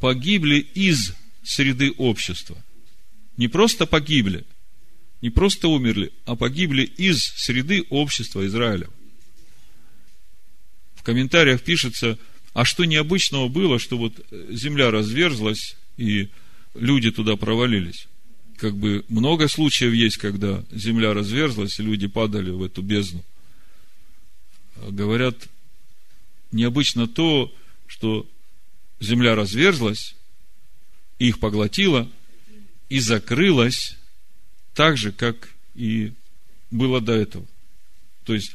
[0.00, 2.62] Погибли из среды общества.
[3.36, 4.44] Не просто погибли,
[5.22, 8.88] не просто умерли, а погибли из среды общества Израиля.
[10.96, 12.18] В комментариях пишется,
[12.52, 14.14] а что необычного было, что вот
[14.50, 16.28] земля разверзлась, и
[16.74, 18.06] люди туда провалились
[18.60, 23.24] как бы много случаев есть, когда земля разверзлась, и люди падали в эту бездну.
[24.76, 25.48] Говорят,
[26.52, 27.52] необычно то,
[27.86, 28.28] что
[29.00, 30.14] земля разверзлась,
[31.18, 32.06] их поглотила
[32.90, 33.96] и закрылась
[34.74, 36.12] так же, как и
[36.70, 37.46] было до этого.
[38.24, 38.54] То есть,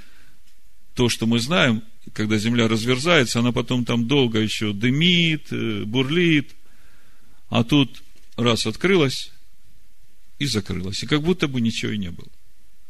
[0.93, 1.81] то, что мы знаем,
[2.13, 6.51] когда земля разверзается, она потом там долго еще дымит, э, бурлит,
[7.49, 8.03] а тут
[8.37, 9.31] раз открылась,
[10.39, 11.03] и закрылась.
[11.03, 12.27] И как будто бы ничего и не было.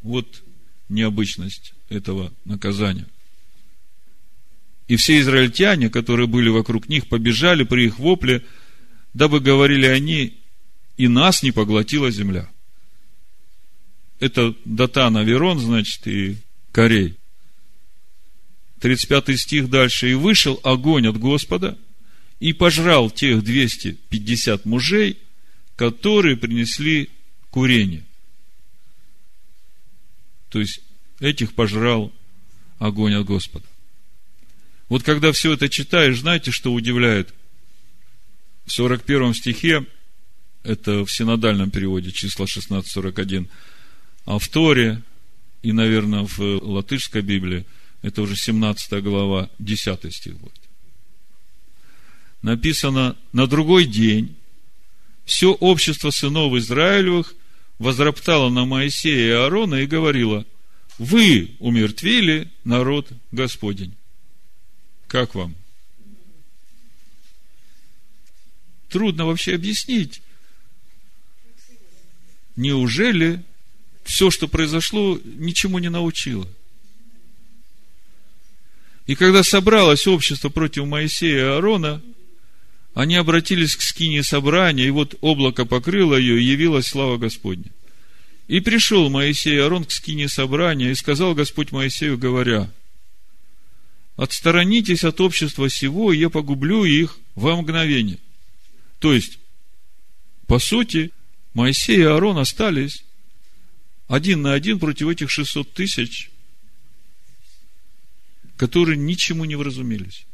[0.02, 0.42] Вот
[0.88, 3.06] необычность этого наказания.
[4.88, 8.44] И все израильтяне, которые были вокруг них, побежали при их вопле,
[9.14, 10.38] дабы говорили они,
[10.96, 12.48] и нас не поглотила земля.
[14.20, 16.36] Это Датан Аверон, значит, и
[16.72, 17.16] Корей.
[18.80, 20.10] 35 стих дальше.
[20.10, 21.78] «И вышел огонь от Господа,
[22.40, 25.18] и пожрал тех 250 мужей,
[25.76, 27.10] которые принесли
[27.50, 28.04] курение.
[30.48, 30.80] То есть,
[31.20, 32.12] этих пожрал
[32.78, 33.64] огонь от Господа.
[34.88, 37.34] Вот когда все это читаешь, знаете, что удивляет?
[38.66, 39.86] В 41 стихе,
[40.62, 43.48] это в синодальном переводе, числа 16.41,
[44.24, 45.02] а в Торе
[45.62, 47.64] и, наверное, в латышской Библии,
[48.02, 50.60] это уже 17 глава, 10 стих будет.
[52.42, 54.36] Написано, на другой день
[55.24, 57.34] все общество сынов Израилевых–
[57.78, 60.46] возроптала на Моисея и Аарона и говорила,
[60.98, 63.94] вы умертвили народ Господень.
[65.08, 65.54] Как вам?
[68.88, 70.22] Трудно вообще объяснить.
[72.54, 73.42] Неужели
[74.04, 76.48] все, что произошло, ничему не научило?
[79.06, 82.02] И когда собралось общество против Моисея и Аарона,
[82.94, 87.70] они обратились к скине собрания, и вот облако покрыло ее, и явилась слава Господня.
[88.48, 92.70] И пришел Моисей и Аарон к скине собрания, и сказал Господь Моисею, говоря,
[94.16, 98.18] «Отсторонитесь от общества сего, и я погублю их во мгновение».
[98.98, 99.38] То есть,
[100.46, 101.12] по сути,
[101.54, 103.04] Моисей и Аарон остались
[104.08, 106.30] один на один против этих 600 тысяч,
[108.56, 110.26] которые ничему не вразумелись.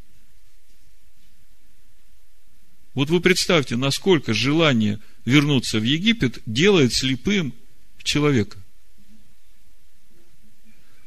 [2.95, 7.55] Вот вы представьте, насколько желание вернуться в Египет делает слепым
[8.03, 8.59] человека.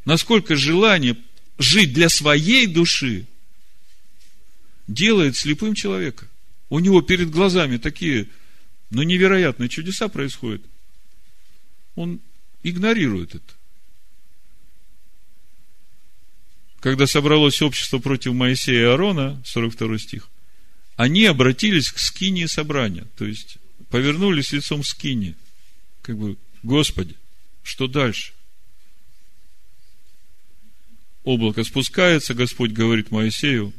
[0.04, 1.18] Насколько желание
[1.58, 3.28] жить для своей души
[4.88, 6.28] делает слепым человека.
[6.70, 8.30] У него перед глазами такие,
[8.90, 10.62] ну, невероятные чудеса происходят.
[11.96, 12.20] Он
[12.64, 13.54] игнорирует это.
[16.86, 20.30] Когда собралось общество против Моисея и Аарона, 42 стих,
[20.96, 23.58] они обратились к скинии собрания, то есть
[23.90, 25.36] повернулись лицом к скинии.
[26.04, 27.16] Как бы, Господи,
[27.64, 28.34] что дальше?
[31.24, 33.74] Облако спускается, Господь говорит Моисею,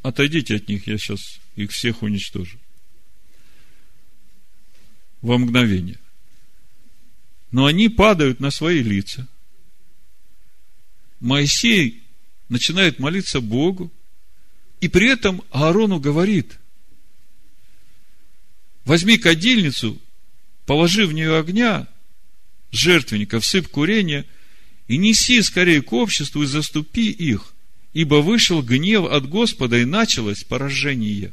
[0.00, 2.56] отойдите от них, я сейчас их всех уничтожу.
[5.20, 5.98] Во мгновение.
[7.50, 9.28] Но они падают на свои лица.
[11.20, 12.01] Моисей
[12.52, 13.90] начинает молиться Богу,
[14.82, 16.58] и при этом Аарону говорит,
[18.84, 19.98] возьми кадильницу,
[20.66, 21.88] положи в нее огня,
[22.70, 24.26] жертвенника, всыпь курение,
[24.86, 27.54] и неси скорее к обществу и заступи их,
[27.94, 31.32] ибо вышел гнев от Господа, и началось поражение.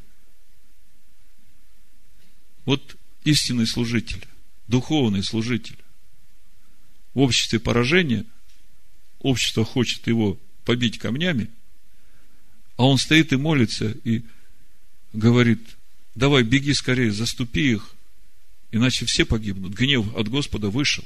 [2.63, 2.95] Вот
[3.25, 4.25] истинный служитель,
[4.69, 5.77] духовный служитель.
[7.13, 8.25] В обществе поражения
[9.19, 10.39] общество хочет его
[10.69, 11.49] побить камнями,
[12.77, 14.21] а он стоит и молится, и
[15.13, 15.59] говорит,
[16.13, 17.95] давай, беги скорее, заступи их,
[18.71, 19.73] иначе все погибнут.
[19.73, 21.03] Гнев от Господа вышел.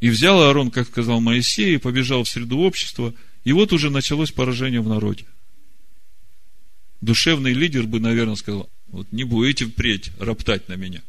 [0.00, 4.30] И взял Аарон, как сказал Моисей, и побежал в среду общества, и вот уже началось
[4.30, 5.24] поражение в народе.
[7.00, 11.00] Душевный лидер бы, наверное, сказал, вот не будете впредь роптать на меня.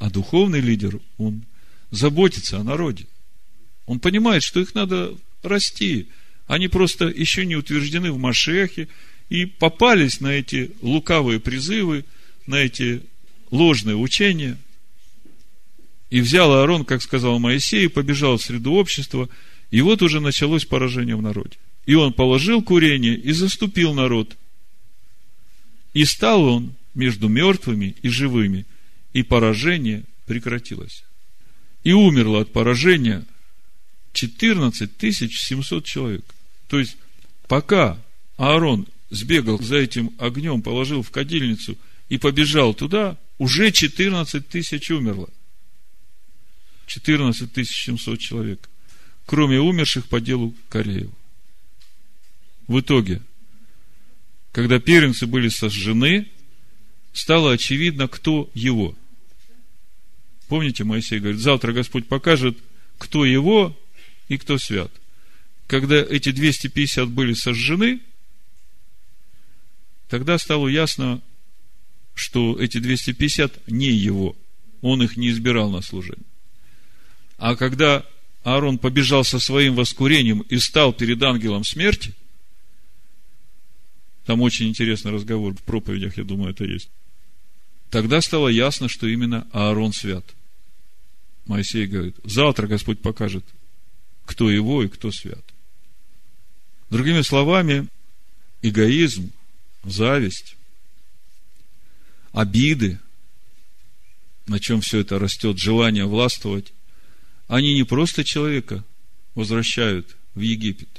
[0.00, 1.46] А духовный лидер, он
[1.90, 3.06] заботится о народе.
[3.88, 6.08] Он понимает, что их надо расти.
[6.46, 8.86] Они просто еще не утверждены в Машехе
[9.30, 12.04] и попались на эти лукавые призывы,
[12.46, 13.02] на эти
[13.50, 14.58] ложные учения.
[16.10, 19.28] И взял Аарон, как сказал Моисей, побежал в среду общества,
[19.70, 21.56] и вот уже началось поражение в народе.
[21.86, 24.36] И он положил курение и заступил народ.
[25.94, 28.66] И стал он между мертвыми и живыми,
[29.14, 31.04] и поражение прекратилось.
[31.84, 33.24] И умерло от поражения
[34.12, 36.24] 14 700 человек.
[36.68, 36.96] То есть,
[37.46, 37.98] пока
[38.36, 41.76] Аарон сбегал за этим огнем, положил в кадильницу
[42.08, 45.28] и побежал туда, уже 14 тысяч умерло.
[46.86, 48.68] 14 700 человек.
[49.26, 51.12] Кроме умерших по делу Кореева.
[52.66, 53.22] В итоге,
[54.52, 56.28] когда первенцы были сожжены,
[57.12, 58.94] стало очевидно, кто его.
[60.48, 62.56] Помните, Моисей говорит, завтра Господь покажет,
[62.96, 63.78] кто его
[64.28, 64.90] и кто свят.
[65.66, 68.00] Когда эти 250 были сожжены,
[70.08, 71.20] тогда стало ясно,
[72.14, 74.36] что эти 250 не его.
[74.80, 76.24] Он их не избирал на служение.
[77.36, 78.04] А когда
[78.44, 82.14] Аарон побежал со своим воскурением и стал перед ангелом смерти,
[84.24, 86.90] там очень интересный разговор в проповедях, я думаю, это есть.
[87.90, 90.24] Тогда стало ясно, что именно Аарон свят.
[91.46, 93.44] Моисей говорит, завтра Господь покажет,
[94.28, 95.42] кто его и кто свят.
[96.90, 97.88] Другими словами,
[98.60, 99.32] эгоизм,
[99.84, 100.54] зависть,
[102.32, 103.00] обиды,
[104.46, 106.74] на чем все это растет, желание властвовать,
[107.46, 108.84] они не просто человека
[109.34, 110.90] возвращают в Египет,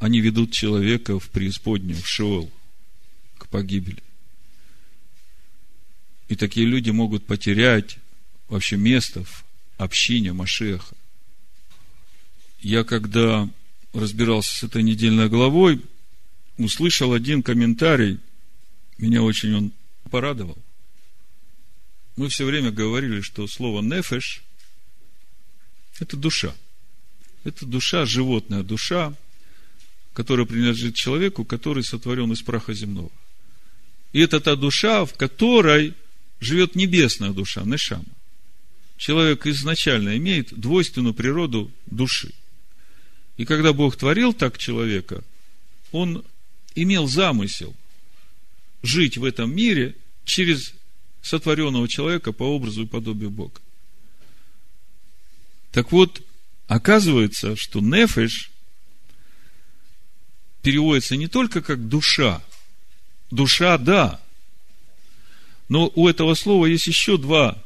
[0.00, 2.50] они ведут человека в преисподнюю, в Шеол,
[3.38, 4.02] к погибели.
[6.26, 7.98] И такие люди могут потерять
[8.48, 9.44] вообще место в
[9.78, 10.95] общине Машеха.
[12.68, 13.48] Я когда
[13.92, 15.80] разбирался с этой недельной главой,
[16.58, 18.18] услышал один комментарий,
[18.98, 19.72] меня очень он
[20.10, 20.58] порадовал.
[22.16, 24.42] Мы все время говорили, что слово «нефеш»–
[26.00, 26.56] это душа.
[27.44, 29.14] Это душа, животная душа,
[30.12, 33.12] которая принадлежит человеку, который сотворен из праха земного.
[34.12, 35.94] И это та душа, в которой
[36.40, 38.02] живет небесная душа, Нешама.
[38.96, 42.34] Человек изначально имеет двойственную природу души–
[43.36, 45.22] и когда Бог творил так человека,
[45.92, 46.24] он
[46.74, 47.74] имел замысел
[48.82, 50.72] жить в этом мире через
[51.22, 53.60] сотворенного человека по образу и подобию Бога.
[55.72, 56.22] Так вот,
[56.66, 58.50] оказывается, что нефеш
[60.62, 62.42] переводится не только как душа.
[63.30, 64.20] Душа, да.
[65.68, 67.62] Но у этого слова есть еще два,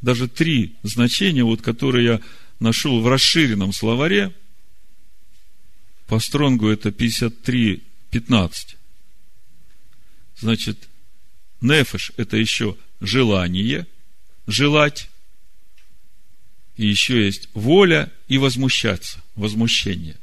[0.00, 2.20] даже три значения, вот, которые я
[2.58, 4.32] нашел в расширенном словаре–
[6.06, 8.76] по стронгу это 53.15.
[10.38, 10.88] Значит,
[11.60, 13.86] нефеш– это еще желание,
[14.46, 15.08] желать.
[16.76, 20.16] И еще есть воля и возмущаться, возмущение.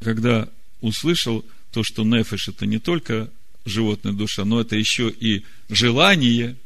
[0.00, 0.48] Когда
[0.80, 3.30] услышал то, что нефеш– это не только
[3.64, 6.56] животная душа, но это еще и желание,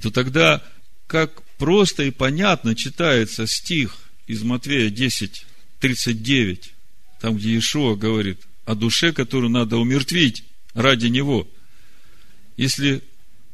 [0.00, 0.62] то тогда
[1.06, 5.46] как просто и понятно читается стих из Матвея 10,
[5.80, 6.73] 39,
[7.24, 10.44] там, где Иешуа говорит о душе, которую надо умертвить
[10.74, 11.48] ради него.
[12.58, 13.00] Если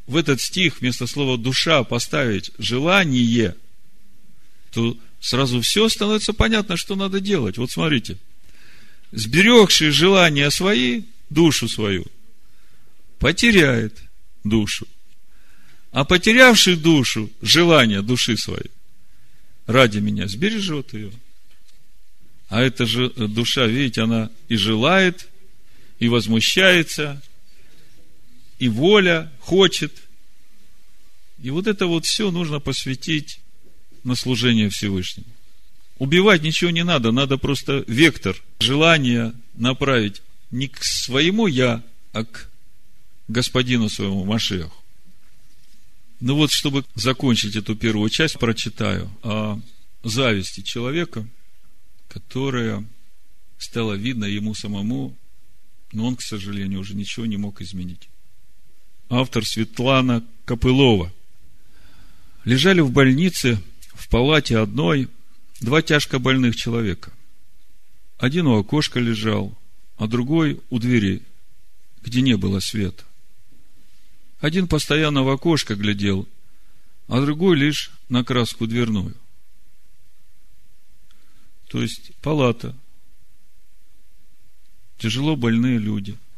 [0.08, 3.54] в этот стих вместо слова душа поставить желание,
[4.72, 7.58] то сразу все становится понятно, что надо делать.
[7.58, 8.18] Вот смотрите.
[9.12, 12.04] Сберегший желания свои, душу свою,
[13.20, 14.02] потеряет
[14.42, 14.88] душу.
[15.92, 18.72] А потерявший душу, желание души своей,
[19.66, 21.12] ради меня сбережет ее.
[22.50, 25.28] А эта же душа, видите, она и желает,
[26.00, 27.22] и возмущается,
[28.58, 29.92] и воля хочет.
[31.40, 33.40] И вот это вот все нужно посвятить
[34.02, 35.28] на служение Всевышнему.
[35.98, 40.20] Убивать ничего не надо, надо просто вектор желания направить
[40.50, 42.48] не к своему я, а к
[43.28, 44.76] господину своему Машеху.
[46.18, 49.60] Ну вот, чтобы закончить эту первую часть, прочитаю о
[50.02, 51.28] зависти человека,
[52.10, 52.86] которая
[53.56, 55.16] стала видна ему самому,
[55.92, 58.10] но он, к сожалению, уже ничего не мог изменить
[59.10, 61.12] автор Светлана Копылова.
[62.44, 63.60] Лежали в больнице
[63.92, 65.08] в палате одной
[65.60, 67.12] два тяжко больных человека.
[68.18, 69.58] Один у окошка лежал,
[69.98, 71.22] а другой у двери,
[72.02, 73.04] где не было света.
[74.40, 76.26] Один постоянно в окошко глядел,
[77.08, 79.14] а другой лишь на краску дверную.
[81.70, 82.76] То есть палата,
[84.98, 86.18] тяжело больные люди–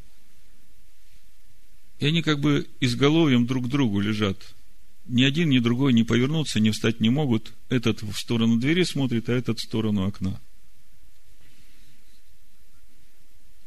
[2.03, 4.37] и они как бы изголовьем друг к другу лежат.
[5.07, 7.53] Ни один, ни другой не повернуться, не встать не могут.
[7.69, 10.41] Этот в сторону двери смотрит, а этот в сторону окна.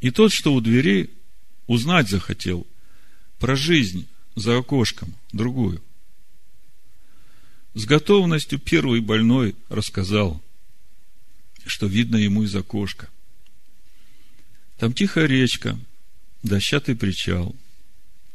[0.02, 1.12] И тот, что у двери,
[1.66, 2.68] узнать захотел
[3.40, 4.06] про жизнь
[4.36, 5.82] за окошком, другую.
[7.74, 10.44] С готовностью первый больной рассказал,
[11.66, 13.10] что видно ему из окошка.
[14.78, 15.80] Там тихая речка,
[16.44, 17.56] дощатый причал–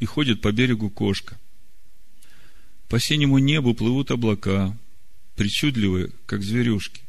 [0.01, 1.39] и ходит по берегу кошка.
[2.89, 4.77] По синему небу плывут облака,
[5.37, 7.03] причудливые, как зверюшки.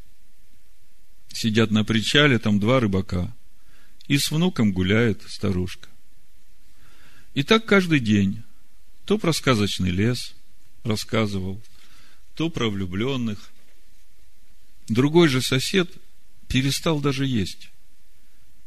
[1.33, 3.33] Сидят на причале там два рыбака,
[4.07, 5.87] и с внуком гуляет старушка.
[7.33, 8.43] И так каждый день.
[9.05, 10.35] То про сказочный лес
[10.83, 11.59] рассказывал,
[12.35, 13.51] то про влюбленных.
[14.87, 15.89] Другой же сосед
[16.51, 17.69] перестал даже есть,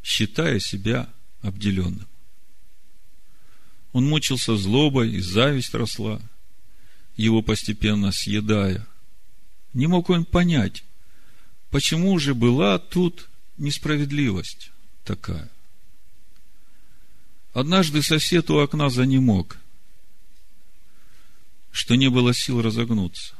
[0.03, 1.13] считая себя
[1.43, 2.09] обделенным.
[3.93, 6.21] Он мучился злобой, и зависть росла,
[7.17, 8.87] его постепенно съедая.
[9.75, 10.83] Не мог он понять,
[11.71, 13.29] почему же была тут
[13.59, 14.71] несправедливость
[15.05, 15.51] такая.
[17.53, 19.59] Однажды сосед у окна занемог,
[21.71, 23.35] что не было сил разогнуться.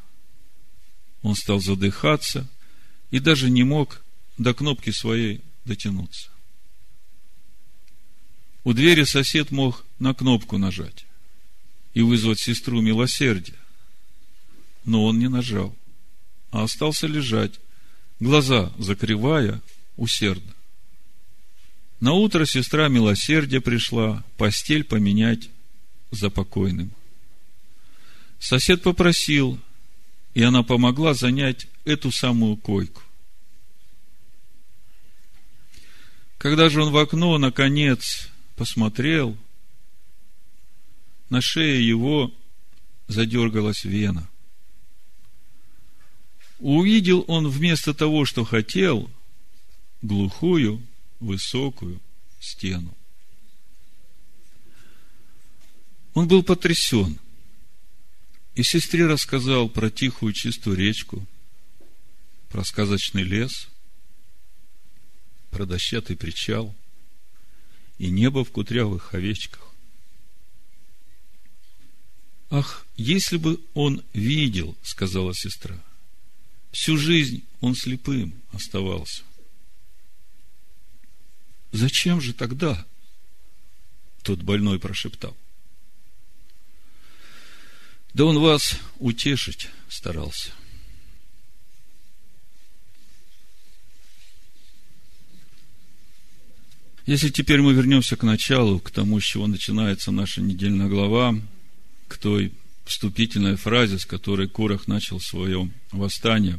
[1.23, 2.47] Он стал задыхаться
[3.11, 4.04] и даже не мог
[4.39, 6.31] до кнопки своей дотянуться.
[8.65, 11.05] У двери сосед мог на кнопку нажать
[11.93, 13.59] и вызвать сестру милосердия.
[14.85, 15.75] Но он не нажал,
[16.51, 17.61] а остался лежать,
[18.21, 19.61] глаза закрывая
[19.97, 20.53] усердно.
[22.01, 25.49] На утро сестра милосердия пришла постель поменять
[26.11, 26.91] за покойным.
[28.39, 29.59] Сосед попросил,
[30.35, 33.04] и она помогла занять эту самую койку.
[36.45, 39.35] Когда же он в окно, наконец, посмотрел,
[41.31, 42.31] на шее его
[43.09, 44.29] задергалась вена.
[46.59, 49.11] Увидел он вместо того, что хотел,
[50.03, 50.83] глухую,
[51.19, 51.99] высокую
[52.41, 52.95] стену.
[56.13, 57.19] Он был потрясен.
[58.55, 61.27] И сестре рассказал про тихую чистую речку,
[62.51, 63.69] про сказочный лес,
[65.55, 66.75] про дощатый причал–
[67.99, 69.63] и небо в кутрявых овечках.
[72.51, 75.83] Ах, если бы он видел, сказала сестра,
[76.71, 79.23] всю жизнь он слепым оставался.
[81.73, 82.87] Зачем же тогда?
[84.23, 85.37] Тот больной прошептал.
[88.13, 90.53] Да он вас утешить старался.
[97.07, 101.39] Если теперь мы вернемся к началу, к тому, с чего начинается наша недельная глава,
[102.09, 102.53] к той
[102.87, 106.59] вступительной фразе, с которой Корах начал свое восстание.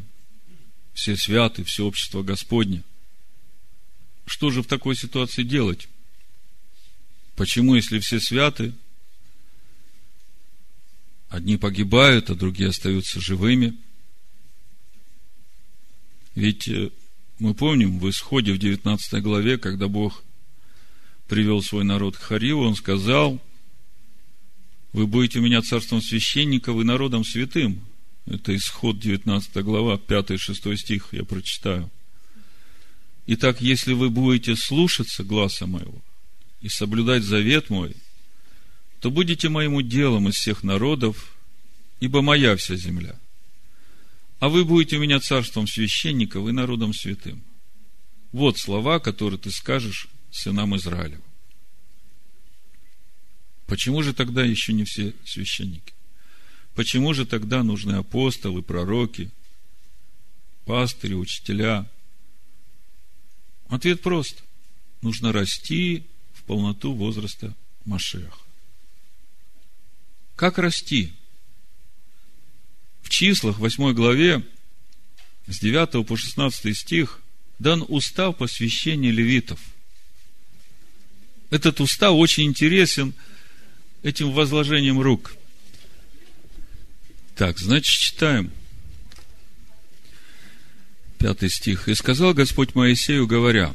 [0.94, 2.84] Все святы, все общество Господне.
[4.28, 5.88] Что же в такой ситуации делать?
[7.36, 8.74] Почему, если все святы,
[11.30, 13.76] одни погибают, а другие остаются живыми?
[16.36, 16.92] Ведь э,
[17.40, 20.24] Мы помним в исходе в 19 главе, когда Бог
[21.28, 23.42] привел свой народ к Хариву, Он сказал,
[24.96, 27.82] вы будете у меня царством священников и народом святым.
[28.26, 31.92] Это исход 19 глава, 5-6 стих, я прочитаю.
[33.28, 36.02] Итак, если вы будете слушаться гласа моего
[36.62, 37.96] и соблюдать завет мой,
[39.02, 41.36] то будете моему делом из всех народов,
[42.00, 43.20] ибо моя вся земля.
[44.40, 47.44] А вы будете у меня царством священников и народом святым.
[48.32, 51.22] Вот слова, которые ты скажешь сынам Израилев.
[53.68, 55.94] Почему же тогда еще не все священники?
[56.76, 59.32] Почему же тогда нужны апостолы, пророки,
[60.66, 61.90] пастыри, учителя?
[63.70, 64.44] Ответ прост.
[65.02, 67.56] Нужно расти в полноту возраста
[67.86, 68.40] Машеха.
[70.36, 71.14] Как расти?
[73.02, 74.46] В числах 8 главе
[75.48, 77.22] с 9 по 16 стих
[77.58, 79.60] дан устав посвящения левитов.
[81.56, 83.14] Этот устав очень интересен
[84.04, 85.36] этим возложением рук.
[87.38, 88.52] Так, значит, читаем.
[91.18, 91.88] Пятый стих.
[91.88, 93.74] «И сказал Господь Моисею, говоря,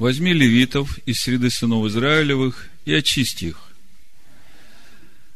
[0.00, 3.70] возьми левитов из среды сынов Израилевых и очисти их,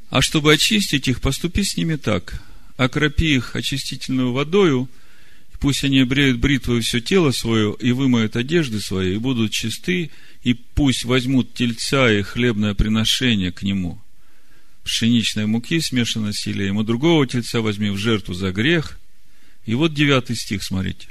[0.08, 2.42] а чтобы очистить их, поступи с ними так.
[2.78, 4.88] Окропи их очистительную водою,
[5.60, 10.10] пусть они обреют бритвой все тело свое и вымоют одежды свои, и будут чисты,
[10.42, 14.00] и пусть возьмут тельца и хлебное приношение к нему.
[14.84, 18.98] Пшеничной муки смешано с илеем, и другого тельца возьми в жертву за грех.
[19.66, 21.08] И вот девятый стих, смотрите.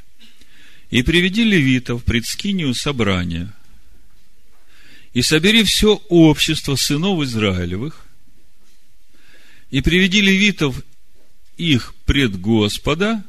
[0.89, 3.53] И приведи левитов пред скинию собрания,
[5.13, 8.05] и собери все общество сынов Израилевых,
[9.69, 10.81] и приведи левитов
[11.57, 13.23] их пред Господа,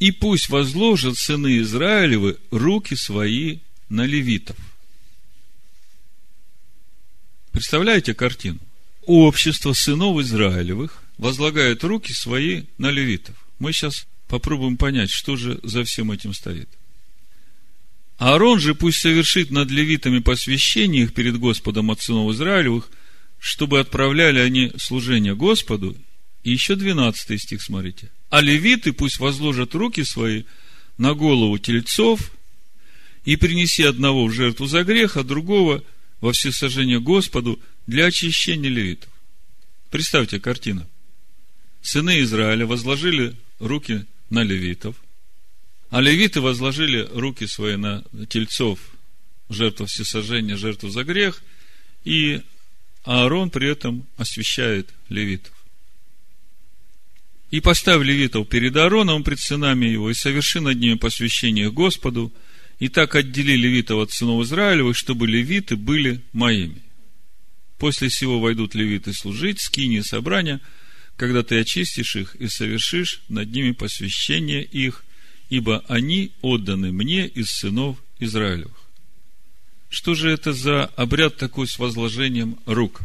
[0.00, 3.58] и пусть возложат сыны Израилевы руки свои
[3.88, 4.56] на левитов.
[7.54, 8.58] Представляете картину?
[9.06, 13.34] Общество сынов Израилевых возлагает руки свои на левитов.
[13.58, 16.68] Мы сейчас попробуем понять, что же за всем этим стоит.
[18.18, 22.90] Аарон же пусть совершит над левитами посвящение их перед Господом от сынов Израилевых–
[23.44, 25.94] чтобы отправляли они служение Господу.
[26.44, 28.10] И еще 12 стих, смотрите.
[28.30, 30.44] А левиты пусть возложат руки свои
[30.96, 32.32] на голову тельцов
[33.26, 35.84] и принеси одного в жертву за грех, а другого
[36.24, 39.10] во всесожжение Господу для очищения левитов.
[39.90, 40.88] Представьте картину.
[41.82, 44.96] Сыны Израиля возложили руки на левитов,
[45.90, 48.78] а левиты возложили руки свои на тельцов,
[49.50, 51.42] жертву всесожжения, жертву за грех,
[52.04, 52.40] и
[53.02, 55.52] Аарон при этом освящает левитов.
[57.50, 62.32] И поставь левитов перед Аароном, пред сынами его, и соверши над ними посвящение Господу,
[62.78, 66.82] и так отдели левитов от сынов Израилевых, чтобы левиты были моими.
[67.78, 70.60] После сего войдут левиты служить, скини собрания,
[71.16, 75.04] когда ты очистишь их и совершишь над ними посвящение их,
[75.50, 78.84] ибо они отданы мне из сынов Израилевых.
[79.88, 83.02] Что же это за обряд такой с возложением рук?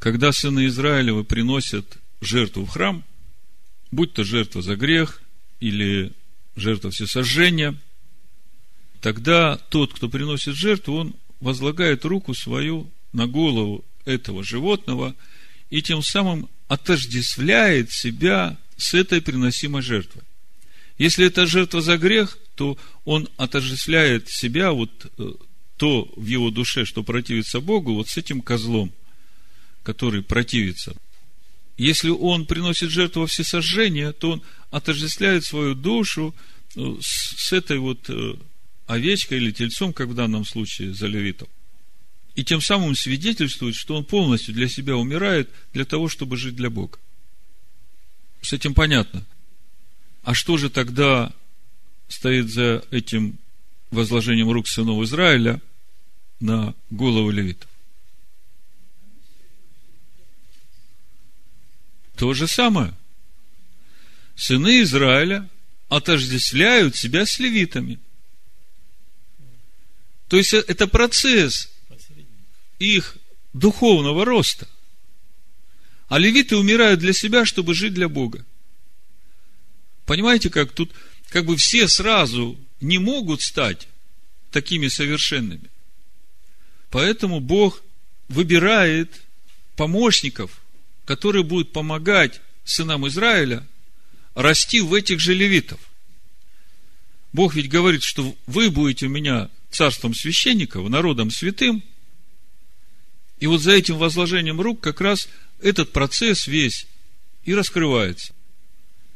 [0.00, 3.04] Когда сыны Израилева приносят жертву в храм,
[3.90, 5.22] будь то жертва за грех
[5.60, 6.12] или
[6.56, 7.76] жертва всесожжения,
[9.00, 15.14] тогда тот, кто приносит жертву, он возлагает руку свою на голову этого животного
[15.70, 20.22] и тем самым отождествляет себя с этой приносимой жертвой.
[20.98, 25.32] Если это жертва за грех, то он отождествляет себя вот э,
[25.76, 28.92] то в его душе, что противится Богу, вот с этим козлом,
[29.84, 30.96] который противится.
[31.76, 36.34] Если он приносит жертву во всесожжение, то он отождествляет свою душу
[36.74, 38.34] э, с этой вот э,
[38.88, 41.46] овечкой или тельцом, как в данном случае за левитом.
[42.34, 46.70] И тем самым свидетельствует, что он полностью для себя умирает для того, чтобы жить для
[46.70, 46.98] Бога.
[48.40, 49.24] С этим понятно.
[50.22, 51.32] А что же тогда
[52.08, 53.38] стоит за этим
[53.90, 55.60] возложением рук сынов Израиля
[56.40, 57.68] на голову левитов.
[62.16, 62.94] То же самое.
[64.34, 65.48] Сыны Израиля
[65.88, 67.98] отождествляют себя с левитами.
[70.28, 71.70] То есть это процесс
[72.78, 73.16] их
[73.52, 74.68] духовного роста.
[76.08, 78.44] А левиты умирают для себя, чтобы жить для Бога.
[80.06, 80.92] Понимаете, как тут
[81.28, 83.88] как бы все сразу не могут стать
[84.50, 85.70] такими совершенными.
[86.90, 87.82] Поэтому Бог
[88.28, 89.10] выбирает
[89.76, 90.62] помощников,
[91.04, 93.66] которые будут помогать сынам Израиля
[94.34, 95.80] расти в этих же левитов.
[97.32, 101.82] Бог ведь говорит, что вы будете у меня царством священников, народом святым.
[103.40, 105.28] И вот за этим возложением рук как раз
[105.60, 106.86] этот процесс весь
[107.44, 108.34] и раскрывается.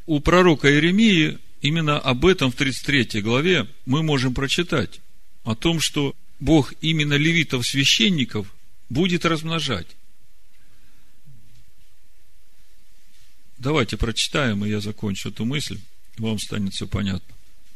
[0.07, 5.01] У пророка Иеремии именно об этом в 33 главе мы можем прочитать.
[5.45, 8.53] О том, что Бог именно левитов-священников
[8.89, 9.87] будет размножать.
[13.59, 15.79] Давайте прочитаем, и я закончу эту мысль.
[16.19, 17.35] Вам станет все понятно.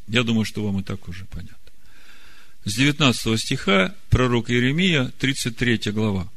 [0.09, 1.66] Я думаю, что вам и так уже понятно.
[2.67, 6.29] С 19 стиха пророк Иеремия, 33 глава.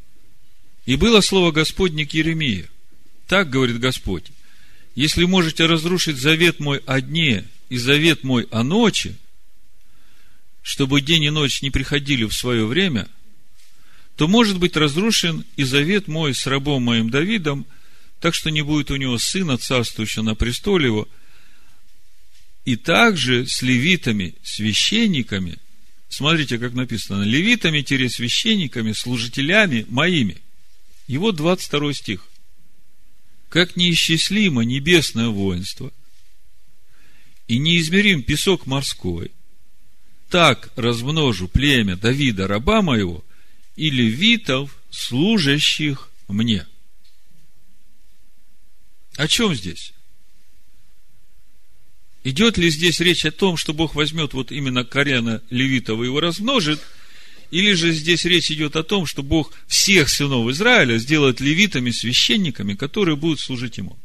[0.86, 2.70] «И было слово Господне к Иеремии.
[3.26, 4.26] Так говорит Господь,
[4.94, 9.16] если можете разрушить завет мой о дне и завет мой о ночи,
[10.62, 13.08] чтобы день и ночь не приходили в свое время,
[14.16, 17.66] то может быть разрушен и завет мой с рабом моим Давидом,
[18.20, 21.08] так что не будет у него сына, царствующего на престоле его,
[22.66, 25.58] и также с левитами, священниками,
[26.10, 30.38] смотрите, как написано, левитами-священниками, служителями моими.
[31.08, 32.28] Вот 22 стих.
[33.50, 35.92] Как неисчислимо небесное воинство,
[37.48, 39.32] и неизмерим песок морской,
[40.30, 43.24] так размножу племя Давида, раба моего,
[43.76, 46.68] и левитов, служащих мне.
[49.16, 49.94] О чем здесь?
[52.24, 56.20] Идет ли здесь речь о том, что Бог возьмет вот именно Корена Левитова и его
[56.20, 56.82] размножит,
[57.50, 62.74] или же здесь речь идет о том, что Бог всех сынов Израиля сделает левитами, священниками,
[62.74, 63.98] которые будут служить Ему.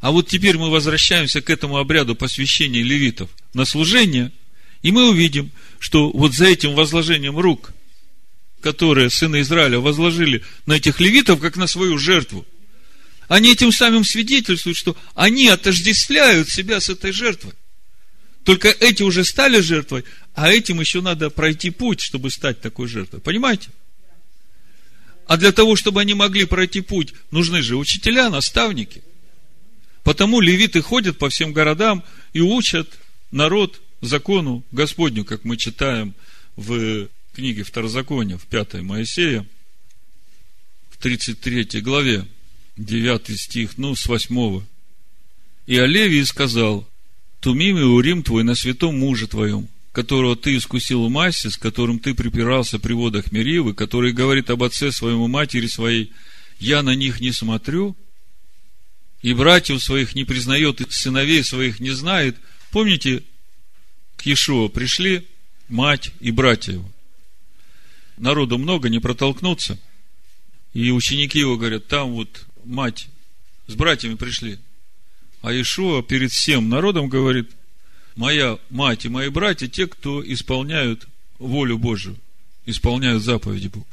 [0.00, 4.32] А вот теперь мы возвращаемся к этому обряду посвящения левитов на служение,
[4.82, 7.72] и мы увидим, что вот за этим возложением рук,
[8.60, 12.44] которые сыны Израиля возложили на этих левитов, как на свою жертву–
[13.28, 17.52] они этим самым свидетельствуют, что они отождествляют себя с этой жертвой.
[18.42, 20.04] Только эти уже стали жертвой,
[20.34, 23.20] а этим еще надо пройти путь, чтобы стать такой жертвой.
[23.20, 23.68] Понимаете?
[25.26, 29.02] А для того, чтобы они могли пройти путь, нужны же учителя, наставники.
[30.02, 32.02] Потому левиты ходят по всем городам
[32.32, 32.98] и учат
[33.30, 36.14] народ закону Господню, как мы читаем
[36.56, 39.46] в книге Второзакония, в 5 Моисея,
[40.90, 42.26] в 33 главе.
[42.78, 44.62] 9 стих, ну, с 8.
[45.66, 46.88] И о Левии сказал,
[47.40, 51.98] Тумим и Урим твой на святом муже твоем, которого ты искусил в массе, с которым
[51.98, 56.12] ты припирался при водах Меривы, который говорит об отце своему матери своей,
[56.58, 57.96] я на них не смотрю,
[59.22, 62.36] и братьев своих не признает, и сыновей своих не знает.
[62.70, 63.22] Помните,
[64.16, 65.26] к Иешуа пришли
[65.68, 66.90] мать и братья его.
[68.16, 69.78] Народу много, не протолкнуться.
[70.74, 73.08] И ученики его говорят, там вот мать
[73.66, 74.58] с братьями пришли.
[75.42, 77.50] А Ишуа перед всем народом говорит,
[78.16, 81.06] моя мать и мои братья, те, кто исполняют
[81.38, 82.16] волю Божию,
[82.66, 83.86] исполняют заповеди Бога.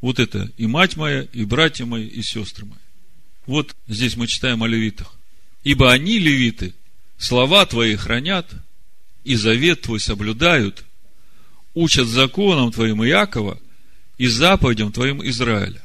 [0.00, 2.78] Вот это и мать моя, и братья мои, и сестры мои.
[3.46, 5.14] Вот здесь мы читаем о левитах.
[5.62, 6.74] Ибо они, левиты,
[7.18, 8.50] слова твои хранят,
[9.24, 10.84] и завет твой соблюдают,
[11.74, 13.60] учат законам твоим Иакова
[14.16, 15.82] и заповедям твоим Израиля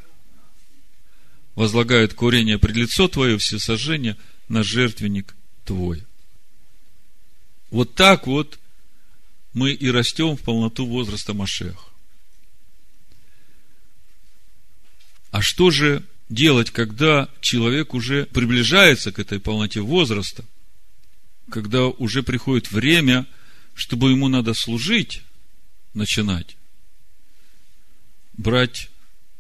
[1.56, 6.04] возлагают курение пред лицо твое, все сожжения на жертвенник твой.
[7.72, 8.60] Вот так вот
[9.54, 11.88] мы и растем в полноту возраста Машех.
[15.32, 20.46] А что же делать, когда человек уже приближается к этой полноте возраста,
[21.50, 23.26] когда уже приходит время,
[23.74, 25.24] чтобы ему надо служить,
[25.94, 26.58] начинать,
[28.34, 28.90] брать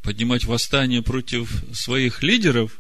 [0.06, 2.80] поднимать восстание против своих лидеров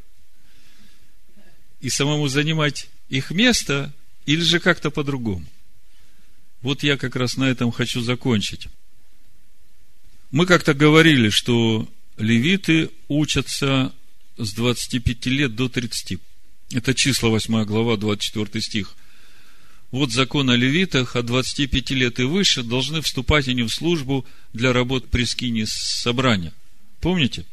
[1.81, 3.91] и самому занимать их место,
[4.27, 5.45] или же как-то по-другому.
[6.61, 8.67] Вот я как раз на этом хочу закончить.
[10.31, 13.91] Мы как-то говорили, что левиты учатся
[14.37, 16.19] с 25 лет до 30.
[16.73, 18.95] Это числа 8 глава, 24 стих.
[19.91, 24.73] Вот закон о левитах от 25 лет и выше должны вступать они в службу для
[24.73, 26.53] работ при скине собрания–
[27.05, 27.45] Помните?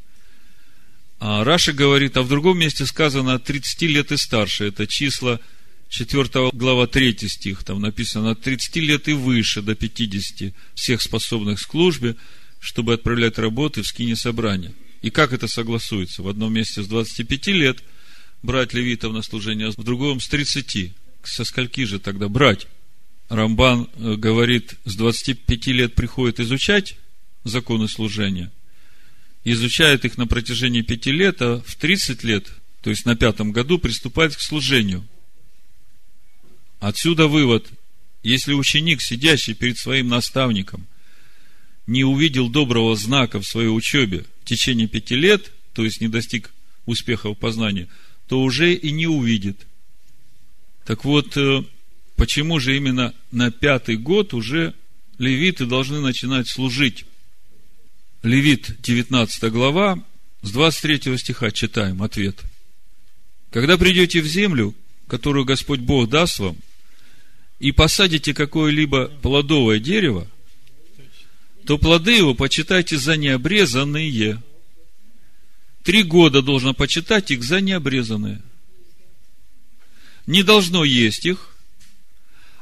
[1.20, 4.68] А Раша говорит, а в другом месте сказано от 30 лет и старше.
[4.68, 5.40] Это числа
[5.90, 7.62] 4 глава 3 стих.
[7.62, 12.16] Там написано от 30 лет и выше до 50 всех способных к службе,
[12.60, 14.72] чтобы отправлять работы в скине собрания.
[15.02, 16.22] И как это согласуется?
[16.22, 17.84] В одном месте с 25 лет
[18.42, 20.94] брать левитов на служение, а в другом с 30.
[21.24, 22.68] Со скольки же тогда брать?
[23.28, 26.96] Рамбан э, говорит, с 25 лет приходит изучать
[27.44, 28.50] законы служения–
[29.44, 32.46] изучает их на протяжении пяти лет, а в 30 лет,
[32.82, 35.06] то есть на пятом году, приступает к служению.
[36.80, 37.68] Отсюда вывод.
[38.22, 40.86] Если ученик, сидящий перед своим наставником,
[41.86, 46.52] не увидел доброго знака в своей учебе в течение пяти лет, то есть не достиг
[46.86, 47.88] успеха в познании,
[48.28, 49.66] то уже и не увидит.
[50.84, 51.64] Так вот, э,
[52.16, 54.74] почему же именно на пятый год уже
[55.18, 57.04] левиты должны начинать служить?
[58.22, 60.02] Левит, 19 глава,
[60.42, 62.40] с 23 стиха читаем ответ.
[63.50, 64.76] Когда придете в землю,
[65.08, 66.56] которую Господь Бог даст вам,
[67.58, 70.28] и посадите какое-либо плодовое дерево,
[71.66, 74.40] то плоды его почитайте за необрезанные.
[75.82, 78.40] Три года должно почитать их за необрезанные.
[80.26, 81.56] Не должно есть их,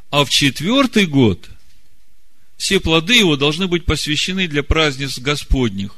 [0.08, 1.49] а в четвертый год
[2.60, 5.96] все плоды его должны быть посвящены для праздниц Господних.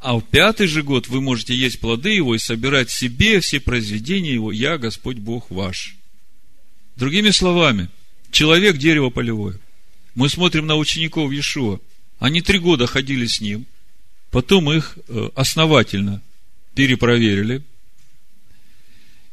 [0.00, 4.34] А в пятый же год вы можете есть плоды его и собирать себе все произведения
[4.34, 5.94] его, я Господь Бог ваш.
[6.96, 7.88] Другими словами,
[8.30, 9.58] человек– дерево полевое–
[10.16, 11.78] мы смотрим на учеников Иешуа.
[12.18, 13.66] Они три года ходили с ним,
[14.30, 16.20] потом их э, основательно
[16.74, 17.62] перепроверили,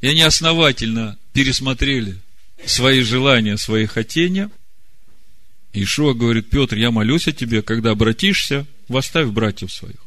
[0.01, 2.19] и они основательно пересмотрели
[2.65, 4.51] свои желания, свои хотения.
[5.83, 9.97] Ишуа говорит, Петр, я молюсь о тебе, когда обратишься, восставь братьев своих.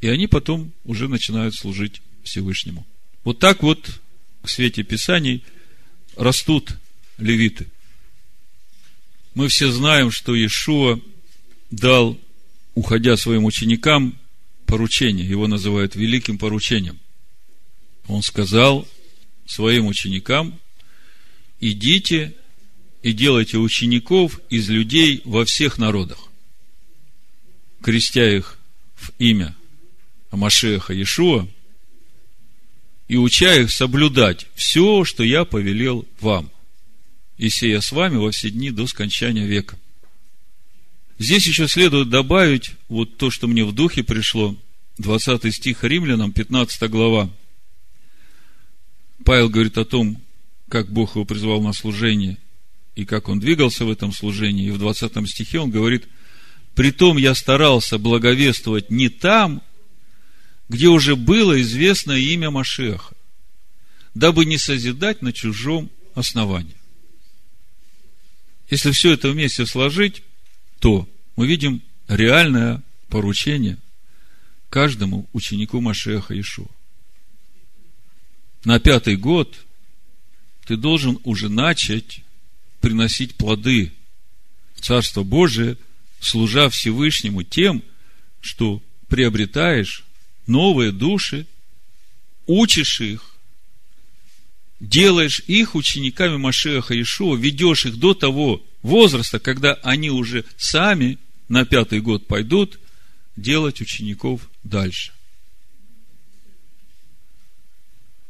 [0.00, 2.86] И они потом уже начинают служить Всевышнему.
[3.24, 4.00] Вот так вот
[4.42, 5.44] в свете Писаний
[6.16, 6.76] растут
[7.18, 7.66] левиты–
[9.34, 11.00] мы все знаем, что Иешуа
[11.70, 12.18] дал,
[12.74, 14.18] уходя своим ученикам,
[14.66, 15.28] поручение.
[15.28, 16.98] Его называют великим поручением.
[18.08, 18.88] Он сказал
[19.46, 20.58] своим ученикам,
[21.60, 22.34] идите
[23.02, 26.18] и делайте учеников из людей во всех народах,
[27.82, 28.58] крестя их
[28.96, 29.56] в имя
[30.30, 31.48] Амашеха Иешуа
[33.08, 36.50] и уча их соблюдать все, что я повелел вам–
[37.40, 39.78] и сея с вами во все дни до скончания века.
[41.18, 44.54] Здесь еще следует добавить вот то, что мне в духе пришло,
[44.98, 47.30] 20 стих Римлянам, 15 глава.
[49.24, 50.20] Павел говорит о том,
[50.68, 52.36] как Бог его призвал на служение
[52.94, 54.66] и как он двигался в этом служении.
[54.66, 56.08] И в 20 стихе он говорит,
[56.74, 59.62] «Притом я старался благовествовать не там,
[60.68, 63.14] где уже было известно имя Машеха,
[64.14, 66.76] дабы не созидать на чужом основании».
[68.70, 70.22] Если все это вместе сложить,
[70.78, 73.78] то мы видим реальное поручение
[74.68, 76.68] каждому ученику Машеха Ишуа.
[78.64, 79.56] На пятый год
[80.66, 82.22] ты должен уже начать
[82.80, 83.92] приносить плоды
[84.74, 85.76] в Царство Божие,
[86.20, 87.82] служа Всевышнему тем,
[88.40, 90.04] что приобретаешь
[90.46, 91.46] новые души,
[92.46, 93.36] учишь их,
[94.80, 101.18] делаешь их учениками Машеха Ишуа, ведешь их до того возраста, когда они уже сами
[101.48, 102.80] на пятый год пойдут
[103.36, 105.12] делать учеников дальше.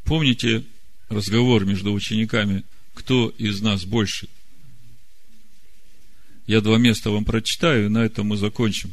[0.05, 0.65] Помните
[1.09, 4.29] разговор между учениками, кто из нас больше?
[6.51, 8.91] Я два места вам прочитаю, и на этом мы закончим.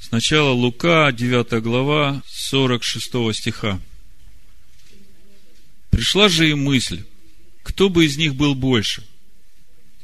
[0.00, 3.78] Сначала Лука, 9 глава, 46 стиха.
[5.90, 7.04] Пришла же им мысль,
[7.62, 9.04] кто бы из них был больше.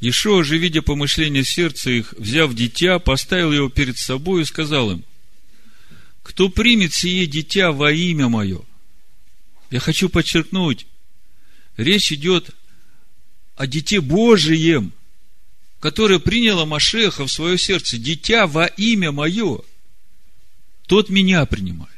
[0.02, 5.04] Ишуа же, видя помышления сердца их, взяв дитя, поставил его перед собой и сказал им,
[6.22, 8.60] кто примет сие дитя во имя мое?
[9.70, 10.86] Я хочу подчеркнуть,
[11.78, 12.50] речь идет
[13.56, 14.92] о дите Божием,
[15.82, 19.60] которое приняло Машеха в свое сердце, дитя во имя мое,
[20.86, 21.90] тот меня принимает.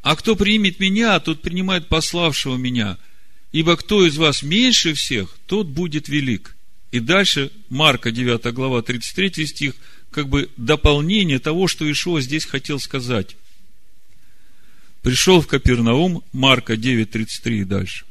[0.00, 2.98] А кто примет меня, тот принимает пославшего меня–
[3.52, 6.56] Ибо кто из вас меньше всех, тот будет велик.
[6.90, 9.74] И дальше Марка 9 глава 33 стих,
[10.10, 13.36] как бы дополнение того, что Ишуа здесь хотел сказать.
[15.02, 18.04] Пришел в Капернаум, Марка 9, 33 и дальше.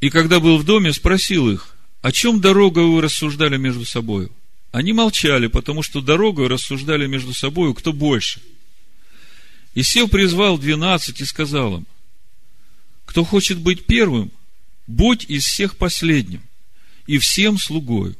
[0.00, 1.69] И когда был в доме, спросил их,
[2.02, 4.30] о чем дорога вы рассуждали между собой?
[4.72, 8.40] Они молчали, потому что дорогой рассуждали между собой, кто больше.
[9.74, 11.86] И сел призвал двенадцать и сказал им,
[13.04, 14.30] кто хочет быть первым,
[14.86, 16.42] будь из всех последним,
[17.06, 18.16] и всем слугою.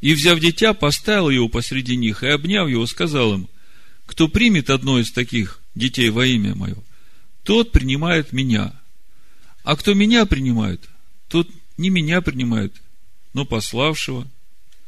[0.00, 3.48] И, взяв дитя, поставил его посреди них, и, обняв его, сказал им,
[4.06, 6.76] кто примет одно из таких детей во имя мое,
[7.44, 8.72] тот принимает меня.
[9.64, 10.88] А кто меня принимает,
[11.28, 12.74] тот не меня принимает,
[13.32, 14.26] но пославшего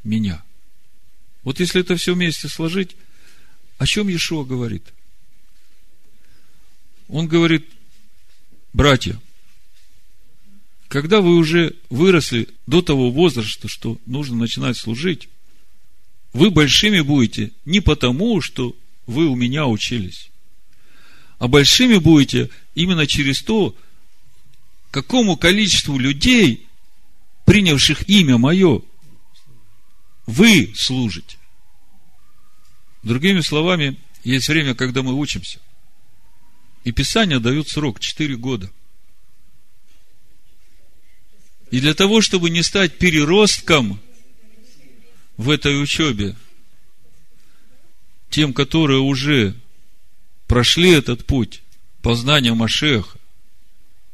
[0.04, 0.42] меня.
[1.42, 2.96] Вот если это все вместе сложить,
[3.78, 4.82] о чем Иешуа говорит?
[7.08, 7.66] Он говорит,
[8.72, 9.20] братья,
[10.88, 15.28] когда вы уже выросли до того возраста, что нужно начинать служить,
[16.32, 18.76] вы большими будете не потому, что
[19.06, 20.30] вы у меня учились,
[21.38, 23.74] а большими будете именно через то,
[24.90, 26.67] какому количеству людей,
[27.48, 28.82] принявших имя мое,
[30.26, 31.38] вы служите.
[33.02, 35.58] Другими словами, есть время, когда мы учимся.
[36.84, 38.70] И Писание дают срок 4 года.
[41.70, 43.98] И для того, чтобы не стать переростком
[45.38, 46.36] в этой учебе,
[48.28, 49.54] тем, которые уже
[50.46, 51.62] прошли этот путь
[52.02, 53.17] познания Машеха,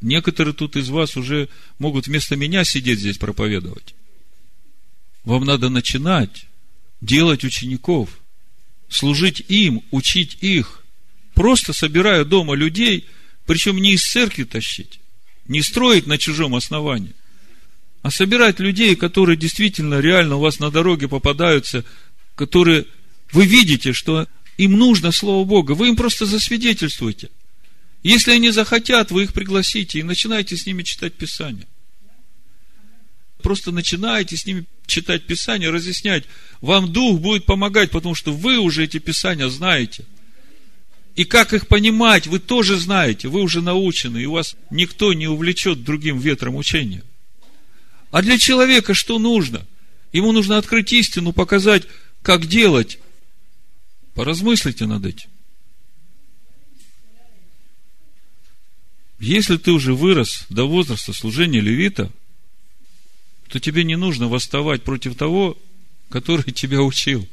[0.04, 1.48] некоторые тут из вас уже
[1.78, 3.94] могут вместо меня сидеть здесь проповедовать.
[5.24, 6.46] Вам надо начинать
[7.00, 8.10] делать учеников,
[8.88, 10.84] служить им, учить их,
[11.34, 13.06] просто собирая дома людей,
[13.46, 15.00] причем не из церкви тащить,
[15.48, 17.14] не строить на чужом основании,
[18.02, 21.84] а собирать людей, которые действительно реально у вас на дороге попадаются,
[22.34, 22.86] которые
[23.32, 24.28] вы видите, что
[24.58, 27.30] им нужно Слово Бога, вы им просто засвидетельствуете.
[28.04, 31.66] Если они захотят, вы их пригласите и начинайте с ними читать Писание.
[33.42, 36.24] Просто начинайте с ними читать Писание, разъяснять.
[36.60, 40.04] Вам Дух будет помогать, потому что вы уже эти Писания знаете.
[41.16, 45.82] И как их понимать, вы тоже знаете, вы уже научены, и вас никто не увлечет
[45.82, 47.02] другим ветром учения.
[48.10, 49.66] А для человека что нужно?
[50.12, 51.84] Ему нужно открыть истину, показать,
[52.22, 52.98] как делать.
[54.14, 55.30] Поразмыслите над этим.
[59.18, 62.10] Если ты уже вырос до возраста служения левита,
[63.48, 65.56] то тебе не нужно восставать против того,
[66.08, 67.28] который тебя учил.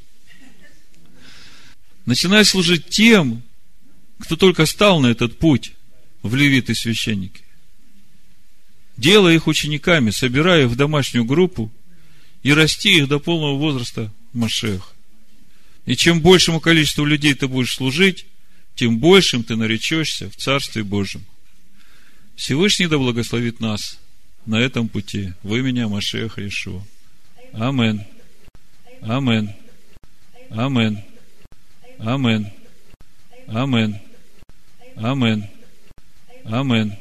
[2.06, 3.44] Начинай служить тем,
[4.20, 5.74] кто только стал на этот путь
[6.22, 7.44] в левиты священники
[9.02, 11.72] делая их учениками, собирая их в домашнюю группу
[12.44, 14.94] и расти их до полного возраста Машех.
[15.86, 18.26] И чем большему количеству людей ты будешь служить,
[18.76, 21.26] тем большим ты наречешься в Царстве Божьем.
[22.42, 24.00] Всевышний да благословит нас
[24.48, 25.34] на этом пути.
[25.44, 26.82] Вы меня, Машех Ишуа.
[27.54, 28.04] Амен.
[29.00, 29.54] Амен.
[30.50, 31.04] Амен.
[32.00, 32.52] Амен.
[33.48, 34.00] Амен.
[34.96, 35.48] Амен.
[36.46, 36.98] Амен.